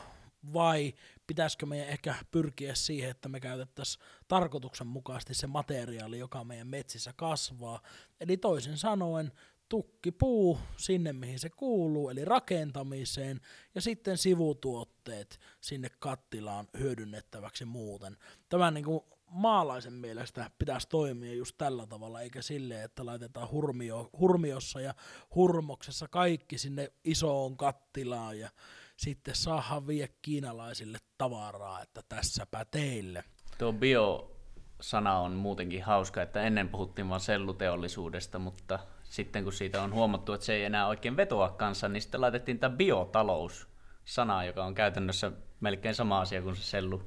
vai 0.52 0.94
pitäisikö 1.26 1.66
meidän 1.66 1.88
ehkä 1.88 2.14
pyrkiä 2.30 2.74
siihen, 2.74 3.10
että 3.10 3.28
me 3.28 3.40
käytettäisiin 3.40 4.04
tarkoituksenmukaisesti 4.28 5.34
se 5.34 5.46
materiaali, 5.46 6.18
joka 6.18 6.44
meidän 6.44 6.66
metsissä 6.66 7.12
kasvaa. 7.16 7.80
Eli 8.20 8.36
toisin 8.36 8.76
sanoen 8.78 9.32
tukkipuu 9.70 10.58
sinne, 10.76 11.12
mihin 11.12 11.38
se 11.38 11.50
kuuluu, 11.50 12.10
eli 12.10 12.24
rakentamiseen, 12.24 13.40
ja 13.74 13.80
sitten 13.80 14.18
sivutuotteet 14.18 15.40
sinne 15.60 15.88
kattilaan 15.98 16.68
hyödynnettäväksi 16.78 17.64
muuten. 17.64 18.16
Tämä 18.48 18.70
niin 18.70 18.84
kuin 18.84 19.00
maalaisen 19.30 19.92
mielestä 19.92 20.50
pitäisi 20.58 20.88
toimia 20.88 21.34
just 21.34 21.54
tällä 21.58 21.86
tavalla, 21.86 22.20
eikä 22.20 22.42
silleen, 22.42 22.84
että 22.84 23.06
laitetaan 23.06 23.50
hurmio, 23.50 24.10
hurmiossa 24.20 24.80
ja 24.80 24.94
hurmoksessa 25.34 26.08
kaikki 26.08 26.58
sinne 26.58 26.92
isoon 27.04 27.56
kattilaan 27.56 28.38
ja 28.38 28.50
sitten 28.96 29.34
saadaan 29.34 29.86
vie 29.86 30.08
kiinalaisille 30.22 30.98
tavaraa, 31.18 31.82
että 31.82 32.02
tässäpä 32.08 32.64
teille. 32.64 33.24
Tuo 33.58 33.72
bio-sana 33.72 35.18
on 35.18 35.32
muutenkin 35.32 35.82
hauska, 35.82 36.22
että 36.22 36.42
ennen 36.42 36.68
puhuttiin 36.68 37.08
vain 37.08 37.20
selluteollisuudesta, 37.20 38.38
mutta 38.38 38.78
sitten 39.10 39.44
kun 39.44 39.52
siitä 39.52 39.82
on 39.82 39.94
huomattu, 39.94 40.32
että 40.32 40.46
se 40.46 40.54
ei 40.54 40.64
enää 40.64 40.86
oikein 40.86 41.16
vetoa 41.16 41.48
kanssa, 41.48 41.88
niin 41.88 42.02
sitten 42.02 42.20
laitettiin 42.20 42.58
tämä 42.58 42.76
biotalous-sana, 42.76 44.44
joka 44.44 44.64
on 44.64 44.74
käytännössä 44.74 45.32
melkein 45.60 45.94
sama 45.94 46.20
asia 46.20 46.42
kuin 46.42 46.56
se 46.56 46.62
sellu. 46.62 47.02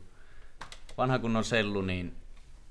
Vanha 0.97 1.19
kun 1.19 1.35
on 1.35 1.43
sellu, 1.43 1.81
niin 1.81 2.15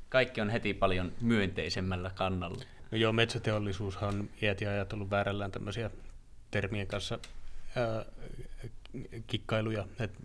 kaikki 0.09 0.41
on 0.41 0.51
heti 0.51 0.75
paljon 0.75 1.13
myönteisemmällä 1.21 2.11
kannalla. 2.15 2.65
No 2.91 2.99
joo, 2.99 3.13
metsäteollisuushan 3.13 4.09
on 4.09 4.31
iät 4.43 4.61
ja 4.61 4.71
väärällään 5.11 5.53
tämmöisiä 5.53 5.91
termien 6.51 6.87
kanssa 6.87 7.19
ää, 7.77 8.05
kikkailuja, 9.27 9.87
että 10.01 10.19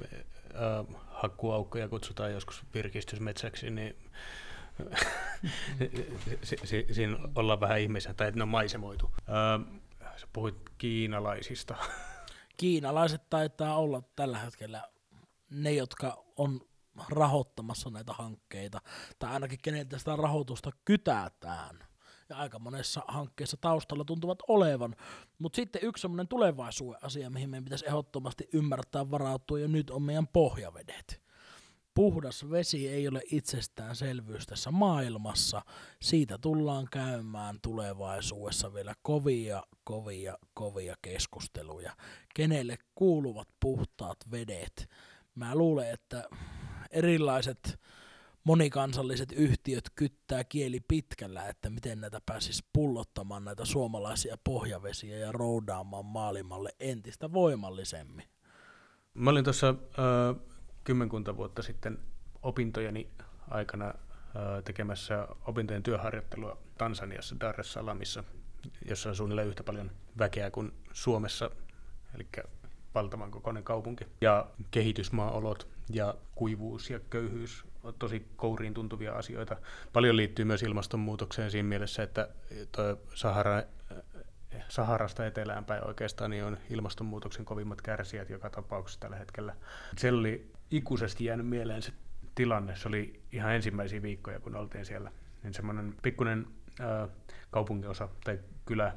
hakkuaukkoja 1.10 1.88
kutsutaan 1.88 2.32
joskus 2.32 2.64
virkistysmetsäksi, 2.74 3.70
niin 3.70 3.96
si, 6.44 6.58
si, 6.64 6.88
siinä 6.92 7.18
ollaan 7.36 7.60
vähän 7.60 7.80
ihmeessä, 7.80 8.14
tai 8.14 8.28
että 8.28 8.38
ne 8.38 8.44
on 8.44 8.50
maisemoitu. 8.50 9.12
Öö, 9.30 9.80
sä 10.18 10.28
puhuit 10.34 10.56
kiinalaisista. 10.78 11.76
Kiinalaiset 12.58 13.30
taitaa 13.30 13.78
olla 13.78 14.02
tällä 14.16 14.38
hetkellä 14.38 14.84
ne, 15.50 15.72
jotka 15.72 16.24
on 16.36 16.62
rahoittamassa 17.10 17.90
näitä 17.90 18.14
hankkeita, 18.14 18.82
tai 19.20 19.32
ainakin 19.32 19.60
keneltä 19.62 19.98
sitä 19.98 20.16
rahoitusta 20.16 20.72
kytätään. 20.86 21.88
Ja 22.30 22.38
aika 22.38 22.60
monessa 22.60 23.02
hankkeessa 23.08 23.58
taustalla 23.62 24.06
tuntuvat 24.06 24.40
olevan. 24.48 24.96
Mutta 25.40 25.56
sitten 25.56 25.84
yksi 25.84 26.02
semmoinen 26.02 26.28
tulevaisuuden 26.28 27.04
asia, 27.04 27.30
mihin 27.30 27.50
meidän 27.50 27.64
pitäisi 27.64 27.88
ehdottomasti 27.88 28.50
ymmärtää 28.54 29.12
varautua 29.12 29.60
jo 29.60 29.68
nyt, 29.68 29.90
on 29.90 30.02
meidän 30.02 30.28
pohjavedet 30.28 31.27
puhdas 31.98 32.50
vesi 32.50 32.90
ei 32.90 33.08
ole 33.08 33.22
itsestäänselvyys 33.32 34.46
tässä 34.46 34.72
maailmassa. 34.72 35.62
Siitä 36.02 36.38
tullaan 36.38 36.88
käymään 36.92 37.60
tulevaisuudessa 37.62 38.74
vielä 38.74 38.94
kovia, 39.02 39.64
kovia, 39.84 40.38
kovia 40.54 40.96
keskusteluja. 41.02 41.92
Kenelle 42.36 42.78
kuuluvat 42.96 43.48
puhtaat 43.60 44.18
vedet? 44.32 44.90
Mä 45.36 45.56
luulen, 45.56 45.90
että 45.90 46.24
erilaiset 46.92 47.80
monikansalliset 48.44 49.32
yhtiöt 49.32 49.90
kyttää 49.96 50.44
kieli 50.44 50.80
pitkällä, 50.88 51.48
että 51.48 51.70
miten 51.70 52.02
näitä 52.02 52.22
pääsisi 52.26 52.66
pullottamaan 52.74 53.46
näitä 53.46 53.66
suomalaisia 53.66 54.38
pohjavesiä 54.44 55.18
ja 55.18 55.32
roudaamaan 55.32 56.06
maailmalle 56.06 56.70
entistä 56.80 57.34
voimallisemmin. 57.34 58.26
Mä 59.14 59.30
olin 59.30 59.44
tuossa 59.44 59.76
kymmenkunta 60.88 61.38
vuotta 61.38 61.62
sitten 61.62 62.00
opintojeni 62.44 63.10
aikana 63.50 63.94
tekemässä 64.66 65.28
opintojen 65.46 65.84
työharjoittelua 65.84 66.58
Tansaniassa 66.78 67.36
Dar 67.40 67.60
es 67.60 67.74
Salaamissa, 67.74 68.24
jossa 68.86 69.10
on 69.10 69.16
suunnilleen 69.16 69.48
yhtä 69.48 69.64
paljon 69.64 69.92
väkeä 70.20 70.52
kuin 70.52 70.74
Suomessa, 70.92 71.52
eli 72.16 72.28
valtavan 72.96 73.32
kokoinen 73.32 73.64
kaupunki. 73.64 74.06
Ja 74.22 74.48
kehitysmaaolot 74.72 75.68
ja 75.90 76.16
kuivuus 76.36 76.90
ja 76.90 77.00
köyhyys 77.00 77.66
on 77.84 77.94
tosi 78.00 78.28
kouriin 78.36 78.74
tuntuvia 78.74 79.14
asioita. 79.14 79.58
Paljon 79.94 80.18
liittyy 80.18 80.46
myös 80.46 80.64
ilmastonmuutokseen 80.64 81.52
siinä 81.52 81.70
mielessä, 81.70 82.04
että 82.04 82.30
Sahara 83.14 83.64
Saharasta 84.70 85.26
etelään 85.26 85.66
päin 85.66 85.88
oikeastaan 85.88 86.32
niin 86.32 86.44
on 86.44 86.58
ilmastonmuutoksen 86.70 87.46
kovimmat 87.46 87.82
kärsijät 87.82 88.30
joka 88.30 88.50
tapauksessa 88.50 89.00
tällä 89.00 89.16
hetkellä. 89.16 89.56
Se 89.98 90.12
oli 90.12 90.52
ikuisesti 90.72 91.26
jäänyt 91.26 91.48
mieleen 91.48 91.82
se 91.82 91.92
tilanne. 92.36 92.76
Se 92.76 92.88
oli 92.88 93.22
ihan 93.32 93.56
ensimmäisiä 93.56 94.02
viikkoja, 94.02 94.40
kun 94.40 94.56
oltiin 94.56 94.86
siellä. 94.86 95.12
Niin 95.44 95.54
semmoinen 95.54 95.96
pikkuinen 96.02 96.48
äh, 96.82 97.10
kaupunginosa 97.52 98.10
tai 98.24 98.40
kylä, 98.66 98.96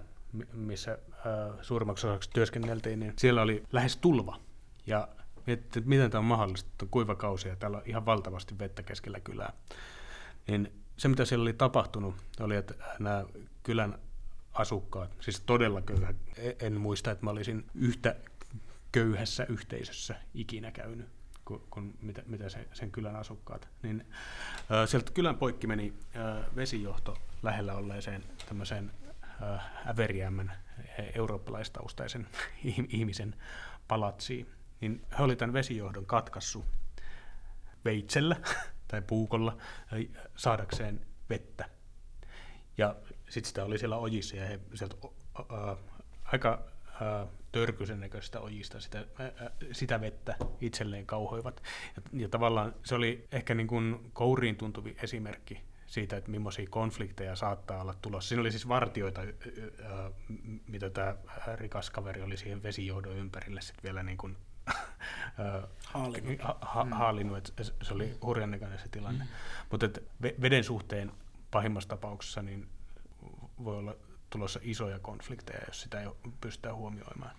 missä 0.53 0.93
äh, 0.93 1.59
suurimmaksi 1.63 2.07
osaksi 2.07 2.31
työskenneltiin, 2.35 3.01
niin 3.01 3.13
siellä 3.19 3.43
oli 3.43 3.63
lähes 3.73 3.97
tulva. 3.97 4.41
Ja 4.87 5.09
että 5.47 5.81
miten 5.85 6.11
tämä 6.11 6.19
on 6.19 6.25
mahdollista, 6.25 6.69
että 6.73 6.85
on 6.85 6.89
kuiva 6.89 7.15
kausi 7.15 7.49
ja 7.49 7.57
täällä 7.57 7.77
on 7.77 7.83
ihan 7.87 8.07
valtavasti 8.07 8.59
vettä 8.59 8.83
keskellä 8.83 9.21
kylää. 9.21 9.53
Niin 10.49 10.73
se, 10.97 11.09
mitä 11.09 11.25
siellä 11.25 11.43
oli 11.43 11.53
tapahtunut, 11.53 12.15
oli, 12.41 12.57
että 12.57 12.75
nämä 12.99 13.25
kylän 13.63 13.99
asukkaat, 14.53 15.17
siis 15.21 15.41
todella 15.41 15.81
köyhät, 15.81 16.17
e- 16.37 16.67
en 16.67 16.81
muista, 16.81 17.11
että 17.11 17.25
mä 17.25 17.31
olisin 17.31 17.67
yhtä 17.75 18.17
köyhässä 18.93 19.47
yhteisössä 19.49 20.15
ikinä 20.35 20.71
käynyt 20.71 21.09
kuin, 21.51 21.63
kuin 21.71 21.99
mitä, 22.03 22.23
mitä 22.27 22.49
se, 22.49 22.69
sen 22.73 22.91
kylän 22.91 23.17
asukkaat. 23.17 23.69
Niin, 23.83 24.07
äh, 24.73 24.89
sieltä 24.89 25.13
kylän 25.13 25.39
poikki 25.39 25.67
meni 25.67 25.95
äh, 26.17 26.57
vesijohto 26.57 27.17
lähellä 27.43 27.75
olleeseen 27.75 28.25
tämmöiseen 28.47 28.93
äh, 29.43 29.89
äveriämmän 29.89 30.53
eurooppalaistaustaisen 31.15 32.29
ihmisen 32.89 33.35
palatsiin. 33.89 34.47
Niin 34.81 35.07
he 35.19 35.23
oli 35.23 35.37
tämän 35.37 35.53
vesijohdon 35.53 36.07
katkassu 36.07 36.65
veitsellä 37.85 38.37
tai 38.89 39.03
puukolla 39.03 39.57
saadakseen 40.37 41.07
vettä. 41.31 41.69
Ja 42.79 42.97
sitten 43.29 43.49
sitä 43.49 43.65
oli 43.65 43.79
siellä 43.79 43.97
ojissa 43.97 44.37
ja 44.37 44.47
he 44.47 44.61
sieltä 44.75 44.97
äh, 45.41 45.77
aika 46.25 46.65
äh, 46.89 47.29
törkysen 47.53 48.01
näköistä 48.01 48.41
ojista 48.41 48.81
sitä, 48.81 49.05
ää, 49.19 49.51
sitä 49.73 50.01
vettä 50.01 50.37
itselleen 50.61 51.07
kauhoivat. 51.07 51.63
Ja, 51.97 52.03
ja 52.13 52.29
tavallaan 52.29 52.75
se 52.85 52.95
oli 52.95 53.27
ehkä 53.33 53.55
niin 53.55 53.67
kuin 53.67 54.11
kouriin 54.13 54.57
tuntuvi 54.57 54.97
esimerkki 55.03 55.61
siitä, 55.87 56.17
että 56.17 56.31
millaisia 56.31 56.67
konflikteja 56.71 57.37
saattaa 57.37 57.81
olla 57.81 57.95
tulossa. 58.03 58.29
Siinä 58.29 58.41
oli 58.41 58.51
siis 58.51 58.69
vartioita, 58.69 59.21
mitä 60.67 60.91
tämä 60.91 61.17
rikas 61.57 61.91
kaveri 61.91 62.23
oli 62.23 62.37
siihen 62.37 62.63
vesijohdon 62.63 63.17
ympärille 63.17 63.61
sitten 63.61 63.83
vielä 63.83 64.03
niin 64.03 64.19
kuin 64.19 64.37
Haalinut. 65.87 66.41
ha, 66.41 66.59
ha, 66.61 66.85
haalinut, 66.85 67.39
että 67.39 67.65
se 67.83 67.95
oli 67.95 68.19
hurjan 68.23 68.51
näköinen 68.51 68.79
se 68.79 68.89
tilanne. 68.89 69.25
Mm. 69.25 69.31
Mutta 69.71 69.87
veden 70.41 70.65
suhteen 70.65 71.13
pahimmassa 71.51 71.89
tapauksessa 71.89 72.43
niin 72.43 72.69
voi 73.65 73.77
olla 73.77 73.97
tulossa 74.31 74.61
isoja 74.63 74.99
konflikteja, 74.99 75.65
jos 75.69 75.81
sitä 75.81 76.01
ei 76.01 76.09
pystytä 76.41 76.75
huomioimaan. 76.75 77.37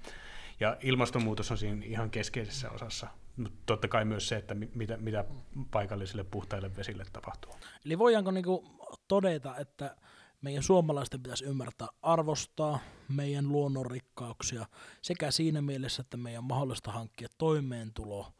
Ja 0.59 0.77
ilmastonmuutos 0.81 1.51
on 1.51 1.57
siinä 1.57 1.85
ihan 1.85 2.11
keskeisessä 2.11 2.69
osassa, 2.69 3.07
mutta 3.37 3.59
totta 3.65 3.87
kai 3.87 4.05
myös 4.05 4.27
se, 4.27 4.35
että 4.35 4.55
mitä, 4.55 4.97
mitä 4.97 5.25
paikallisille 5.71 6.23
puhtaille 6.23 6.75
vesille 6.75 7.05
tapahtuu. 7.13 7.53
Eli 7.85 7.99
voidaanko 7.99 8.31
niinku 8.31 8.63
todeta, 9.07 9.57
että 9.57 9.95
meidän 10.41 10.63
suomalaisten 10.63 11.23
pitäisi 11.23 11.45
ymmärtää 11.45 11.87
arvostaa 12.01 12.79
meidän 13.07 13.49
luonnonrikkauksia 13.49 14.65
sekä 15.01 15.31
siinä 15.31 15.61
mielessä, 15.61 16.01
että 16.01 16.17
meidän 16.17 16.43
mahdollista 16.43 16.91
hankkia 16.91 17.27
toimeentulo 17.37 18.33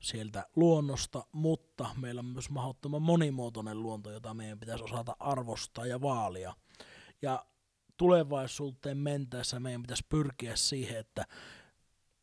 sieltä 0.00 0.46
luonnosta, 0.56 1.26
mutta 1.32 1.88
meillä 1.96 2.18
on 2.18 2.24
myös 2.24 2.50
mahdottoman 2.50 3.02
monimuotoinen 3.02 3.82
luonto, 3.82 4.10
jota 4.10 4.34
meidän 4.34 4.60
pitäisi 4.60 4.84
osata 4.84 5.16
arvostaa 5.20 5.86
ja 5.86 6.00
vaalia. 6.00 6.54
Ja 7.22 7.46
tulevaisuuteen 7.96 8.98
mentäessä 8.98 9.60
meidän 9.60 9.82
pitäisi 9.82 10.06
pyrkiä 10.08 10.56
siihen, 10.56 10.98
että 10.98 11.24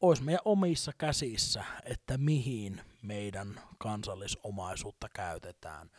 olisi 0.01 0.23
meidän 0.23 0.41
omissa 0.45 0.91
käsissä, 0.97 1.63
että 1.83 2.17
mihin 2.17 2.81
meidän 3.01 3.59
kansallisomaisuutta 3.77 5.07
käytetään 5.13 5.89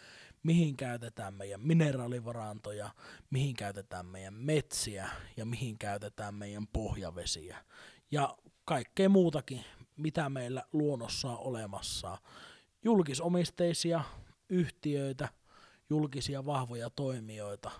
mihin 0.44 0.76
käytetään 0.76 1.34
meidän 1.34 1.60
mineraalivarantoja, 1.60 2.90
mihin 3.30 3.56
käytetään 3.56 4.06
meidän 4.06 4.34
metsiä 4.34 5.08
ja 5.36 5.46
mihin 5.46 5.78
käytetään 5.78 6.34
meidän 6.34 6.66
pohjavesiä. 6.66 7.64
Ja 8.10 8.36
kaikkea 8.64 9.08
muutakin, 9.08 9.64
mitä 9.96 10.28
meillä 10.28 10.64
luonnossa 10.72 11.28
on 11.28 11.38
olemassa. 11.38 12.18
Julkisomisteisia 12.84 14.04
yhtiöitä, 14.48 15.28
julkisia 15.90 16.46
vahvoja 16.46 16.90
toimijoita, 16.90 17.70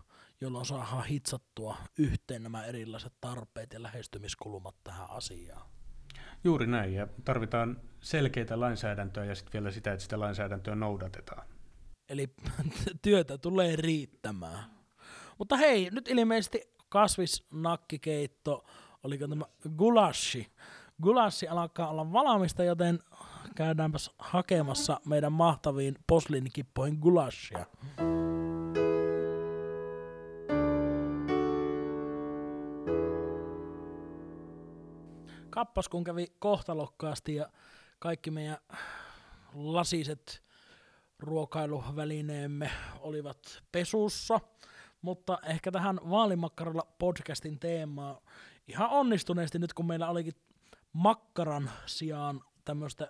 jolloin 0.41 0.67
saadaan 0.67 1.07
hitsattua 1.07 1.77
yhteen 1.99 2.43
nämä 2.43 2.65
erilaiset 2.65 3.13
tarpeet 3.21 3.73
ja 3.73 3.83
lähestymiskulmat 3.83 4.75
tähän 4.85 5.11
asiaan. 5.11 5.69
Juuri 6.45 6.67
näin, 6.67 6.95
ja 6.95 7.09
tarvitaan 7.25 7.81
selkeitä 8.01 8.61
lainsäädäntöä 8.61 9.25
ja 9.25 9.35
sitten 9.35 9.53
vielä 9.53 9.71
sitä, 9.71 9.93
että 9.93 10.03
sitä 10.03 10.21
lainsäädäntöä 10.21 10.75
noudatetaan. 10.75 11.47
Eli 12.09 12.29
työtä 13.03 13.39
tulee 13.39 13.77
riittämään. 13.77 14.65
Mutta 15.39 15.57
hei, 15.57 15.91
nyt 15.91 16.09
ilmeisesti 16.09 16.75
kasvisnakkikeitto, 16.89 18.65
oliko 19.03 19.29
tämä 19.29 19.45
gulashi. 19.77 20.47
Gulashi 21.03 21.49
alkaa 21.49 21.89
olla 21.89 22.13
valmista, 22.13 22.65
joten 22.65 22.99
käydäänpäs 23.55 24.11
hakemassa 24.19 25.01
meidän 25.07 25.33
mahtaviin 25.33 25.95
posliinikippoihin 26.07 26.99
gulashia. 26.99 27.67
Kappas 35.55 35.89
kun 35.89 36.05
kävi 36.05 36.27
kohtalokkaasti 36.39 37.35
ja 37.35 37.49
kaikki 37.99 38.31
meidän 38.31 38.59
lasiset 39.55 40.43
ruokailuvälineemme 41.19 42.71
olivat 43.01 43.63
pesussa, 43.73 44.41
mutta 45.03 45.39
ehkä 45.47 45.71
tähän 45.71 46.01
Vaalimakkaralla 46.11 46.87
podcastin 46.99 47.59
teemaa 47.59 48.21
ihan 48.69 48.91
onnistuneesti 48.91 49.59
nyt, 49.59 49.73
kun 49.73 49.87
meillä 49.87 50.09
olikin 50.09 50.35
makkaran 50.93 51.71
sijaan 51.87 52.41
tämmöistä 52.65 53.09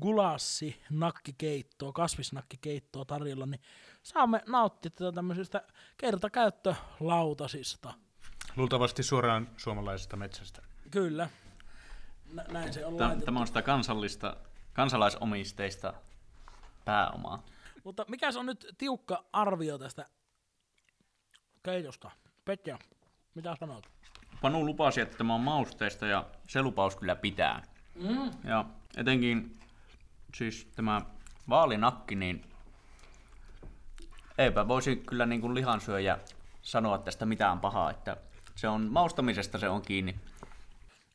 gulassi 0.00 0.82
nakkikeittoa, 0.90 1.92
kasvisnakkikeittoa 1.92 3.04
tarjolla, 3.04 3.46
niin 3.46 3.60
saamme 4.02 4.42
nauttia 4.46 4.90
tätä 4.90 5.12
tämmöisistä 5.12 5.62
kertakäyttölautasista. 5.96 7.94
Luultavasti 8.56 9.02
suoraan 9.02 9.48
suomalaisesta 9.56 10.16
metsästä. 10.16 10.62
Kyllä. 10.90 11.30
Nä- 12.32 12.44
näin 12.48 12.72
se 12.72 12.86
on 12.86 12.96
Tämä, 12.96 13.16
tämä 13.24 13.40
on 13.40 13.46
sitä 13.46 13.62
kansallista, 13.62 14.36
kansalaisomisteista 14.72 15.94
pääomaa. 16.84 17.42
Mutta 17.84 18.04
mikä 18.08 18.28
on 18.38 18.46
nyt 18.46 18.66
tiukka 18.78 19.24
arvio 19.32 19.78
tästä 19.78 20.06
keitosta? 21.62 22.10
Petja, 22.44 22.78
mitä 23.34 23.56
sanot? 23.60 23.86
Panu 24.40 24.66
lupasi, 24.66 25.00
että 25.00 25.18
tämä 25.18 25.34
on 25.34 25.40
mausteista 25.40 26.06
ja 26.06 26.24
se 26.48 26.62
lupaus 26.62 26.96
kyllä 26.96 27.16
pitää. 27.16 27.62
Mm. 27.94 28.30
Ja 28.44 28.64
etenkin 28.96 29.60
siis 30.34 30.68
tämä 30.76 31.00
vaalinakki, 31.48 32.14
niin 32.14 32.44
eipä 34.38 34.68
voisi 34.68 34.96
kyllä 34.96 35.26
niin 35.26 35.40
kuin 35.40 35.54
lihansyöjä 35.54 36.18
sanoa 36.62 36.98
tästä 36.98 37.26
mitään 37.26 37.60
pahaa, 37.60 37.90
että 37.90 38.16
se 38.54 38.68
on 38.68 38.82
maustamisesta 38.90 39.58
se 39.58 39.68
on 39.68 39.82
kiinni. 39.82 40.16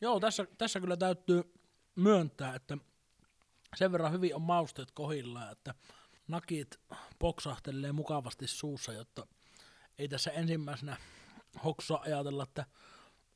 Joo, 0.01 0.19
tässä, 0.19 0.47
tässä 0.57 0.79
kyllä 0.79 0.97
täytyy 0.97 1.43
myöntää, 1.95 2.55
että 2.55 2.77
sen 3.75 3.91
verran 3.91 4.11
hyvin 4.11 4.35
on 4.35 4.41
mausteet 4.41 4.91
kohillaan, 4.91 5.51
että 5.51 5.73
nakit 6.27 6.79
poksahtelee 7.19 7.91
mukavasti 7.91 8.47
suussa, 8.47 8.93
jotta 8.93 9.27
ei 9.97 10.07
tässä 10.07 10.31
ensimmäisenä 10.31 10.97
hoksaa 11.63 12.01
ajatella, 12.01 12.43
että 12.43 12.65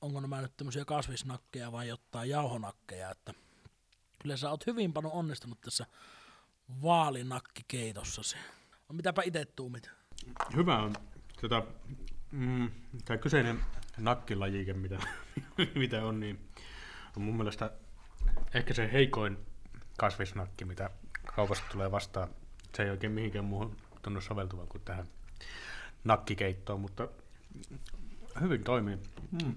onko 0.01 0.19
nämä 0.19 0.41
nyt 0.41 0.57
tämmöisiä 0.57 0.85
kasvisnakkeja 0.85 1.71
vai 1.71 1.87
jotain 1.87 2.29
jauhonakkeja, 2.29 3.11
että 3.11 3.33
kyllä 4.21 4.37
sä 4.37 4.49
oot 4.49 4.67
hyvin 4.67 4.93
paljon 4.93 5.13
onnistunut 5.13 5.61
tässä 5.61 5.85
vaalinakkikeitossasi. 6.81 8.37
No, 8.89 8.95
mitäpä 8.95 9.21
itse 9.25 9.45
tuumit? 9.45 9.91
Hyvä 10.55 10.77
on 10.77 10.95
tätä, 11.41 11.63
mm, 12.31 12.71
tämä 13.05 13.17
kyseinen 13.17 13.59
nakkilajike, 13.99 14.73
mitä, 14.73 14.99
mitä 15.75 16.05
on, 16.05 16.19
niin 16.19 16.49
on 17.17 17.23
mun 17.23 17.35
mielestä 17.35 17.71
ehkä 18.53 18.73
se 18.73 18.89
heikoin 18.93 19.38
kasvisnakki, 19.97 20.65
mitä 20.65 20.89
kaupasta 21.35 21.65
tulee 21.71 21.91
vastaan. 21.91 22.29
Se 22.75 22.83
ei 22.83 22.89
oikein 22.89 23.13
mihinkään 23.13 23.45
muuhun 23.45 23.77
tunnu 24.01 24.21
soveltuvan 24.21 24.67
kuin 24.67 24.81
tähän 24.85 25.07
nakkikeittoon, 26.03 26.79
mutta 26.79 27.07
hyvin 28.41 28.63
toimii. 28.63 28.97
Mm. 29.31 29.55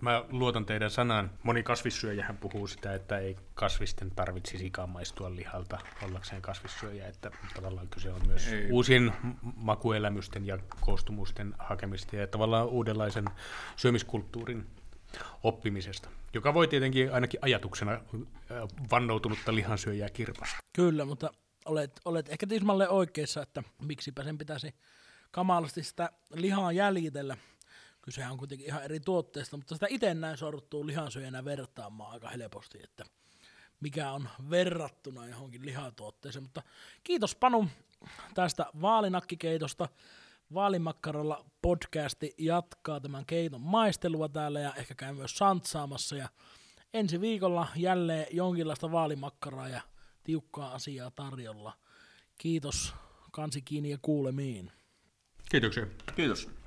Mä 0.00 0.24
luotan 0.30 0.66
teidän 0.66 0.90
sanaan. 0.90 1.30
Moni 1.42 1.62
kasvissyöjähän 1.62 2.38
puhuu 2.38 2.66
sitä, 2.66 2.94
että 2.94 3.18
ei 3.18 3.36
kasvisten 3.54 4.10
tarvitsisikaan 4.10 4.90
maistua 4.90 5.36
lihalta 5.36 5.78
ollakseen 6.02 6.42
kasvissyöjä, 6.42 7.06
että 7.06 7.30
tavallaan 7.54 7.88
kyse 7.88 8.10
on 8.12 8.20
myös 8.26 8.48
ei. 8.48 8.70
uusien 8.70 9.12
makuelämysten 9.56 10.46
ja 10.46 10.58
koostumusten 10.80 11.54
hakemista 11.58 12.16
ja 12.16 12.26
tavallaan 12.26 12.66
uudenlaisen 12.66 13.24
syömiskulttuurin 13.76 14.66
oppimisesta, 15.42 16.08
joka 16.34 16.54
voi 16.54 16.68
tietenkin 16.68 17.12
ainakin 17.14 17.40
ajatuksena 17.42 18.00
vannoutunutta 18.90 19.54
lihansyöjää 19.54 20.08
kirpasta. 20.10 20.56
Kyllä, 20.72 21.04
mutta 21.04 21.30
olet, 21.64 22.00
olet 22.04 22.28
ehkä 22.28 22.46
tismalle 22.46 22.88
oikeassa, 22.88 23.42
että 23.42 23.62
miksipä 23.82 24.24
sen 24.24 24.38
pitäisi 24.38 24.74
kamalasti 25.30 25.82
sitä 25.82 26.10
lihaa 26.34 26.72
jäljitellä. 26.72 27.36
Kysehän 28.08 28.32
on 28.32 28.38
kuitenkin 28.38 28.66
ihan 28.66 28.82
eri 28.82 29.00
tuotteesta, 29.00 29.56
mutta 29.56 29.74
sitä 29.74 29.86
itse 29.90 30.14
näin 30.14 30.36
sorttuu 30.36 30.86
lihansyöjänä 30.86 31.44
vertaamaan 31.44 32.12
aika 32.12 32.28
helposti, 32.28 32.78
että 32.84 33.04
mikä 33.80 34.12
on 34.12 34.28
verrattuna 34.50 35.26
johonkin 35.26 35.66
lihatuotteeseen. 35.66 36.42
Mutta 36.42 36.62
kiitos 37.04 37.34
Panu 37.34 37.68
tästä 38.34 38.66
vaalinakkikeitosta. 38.80 39.88
Vaalimakkaralla 40.54 41.44
podcasti 41.62 42.34
jatkaa 42.38 43.00
tämän 43.00 43.26
keiton 43.26 43.60
maistelua 43.60 44.28
täällä 44.28 44.60
ja 44.60 44.74
ehkä 44.74 44.94
käy 44.94 45.14
myös 45.14 45.38
santsaamassa. 45.38 46.16
Ja 46.16 46.28
ensi 46.94 47.20
viikolla 47.20 47.68
jälleen 47.76 48.26
jonkinlaista 48.30 48.92
vaalimakkaraa 48.92 49.68
ja 49.68 49.80
tiukkaa 50.24 50.74
asiaa 50.74 51.10
tarjolla. 51.10 51.72
Kiitos 52.38 52.94
kansi 53.32 53.62
kiinni 53.62 53.90
ja 53.90 53.98
kuulemiin. 54.02 54.72
Kiitoksia. 55.50 55.86
Kiitos. 56.16 56.57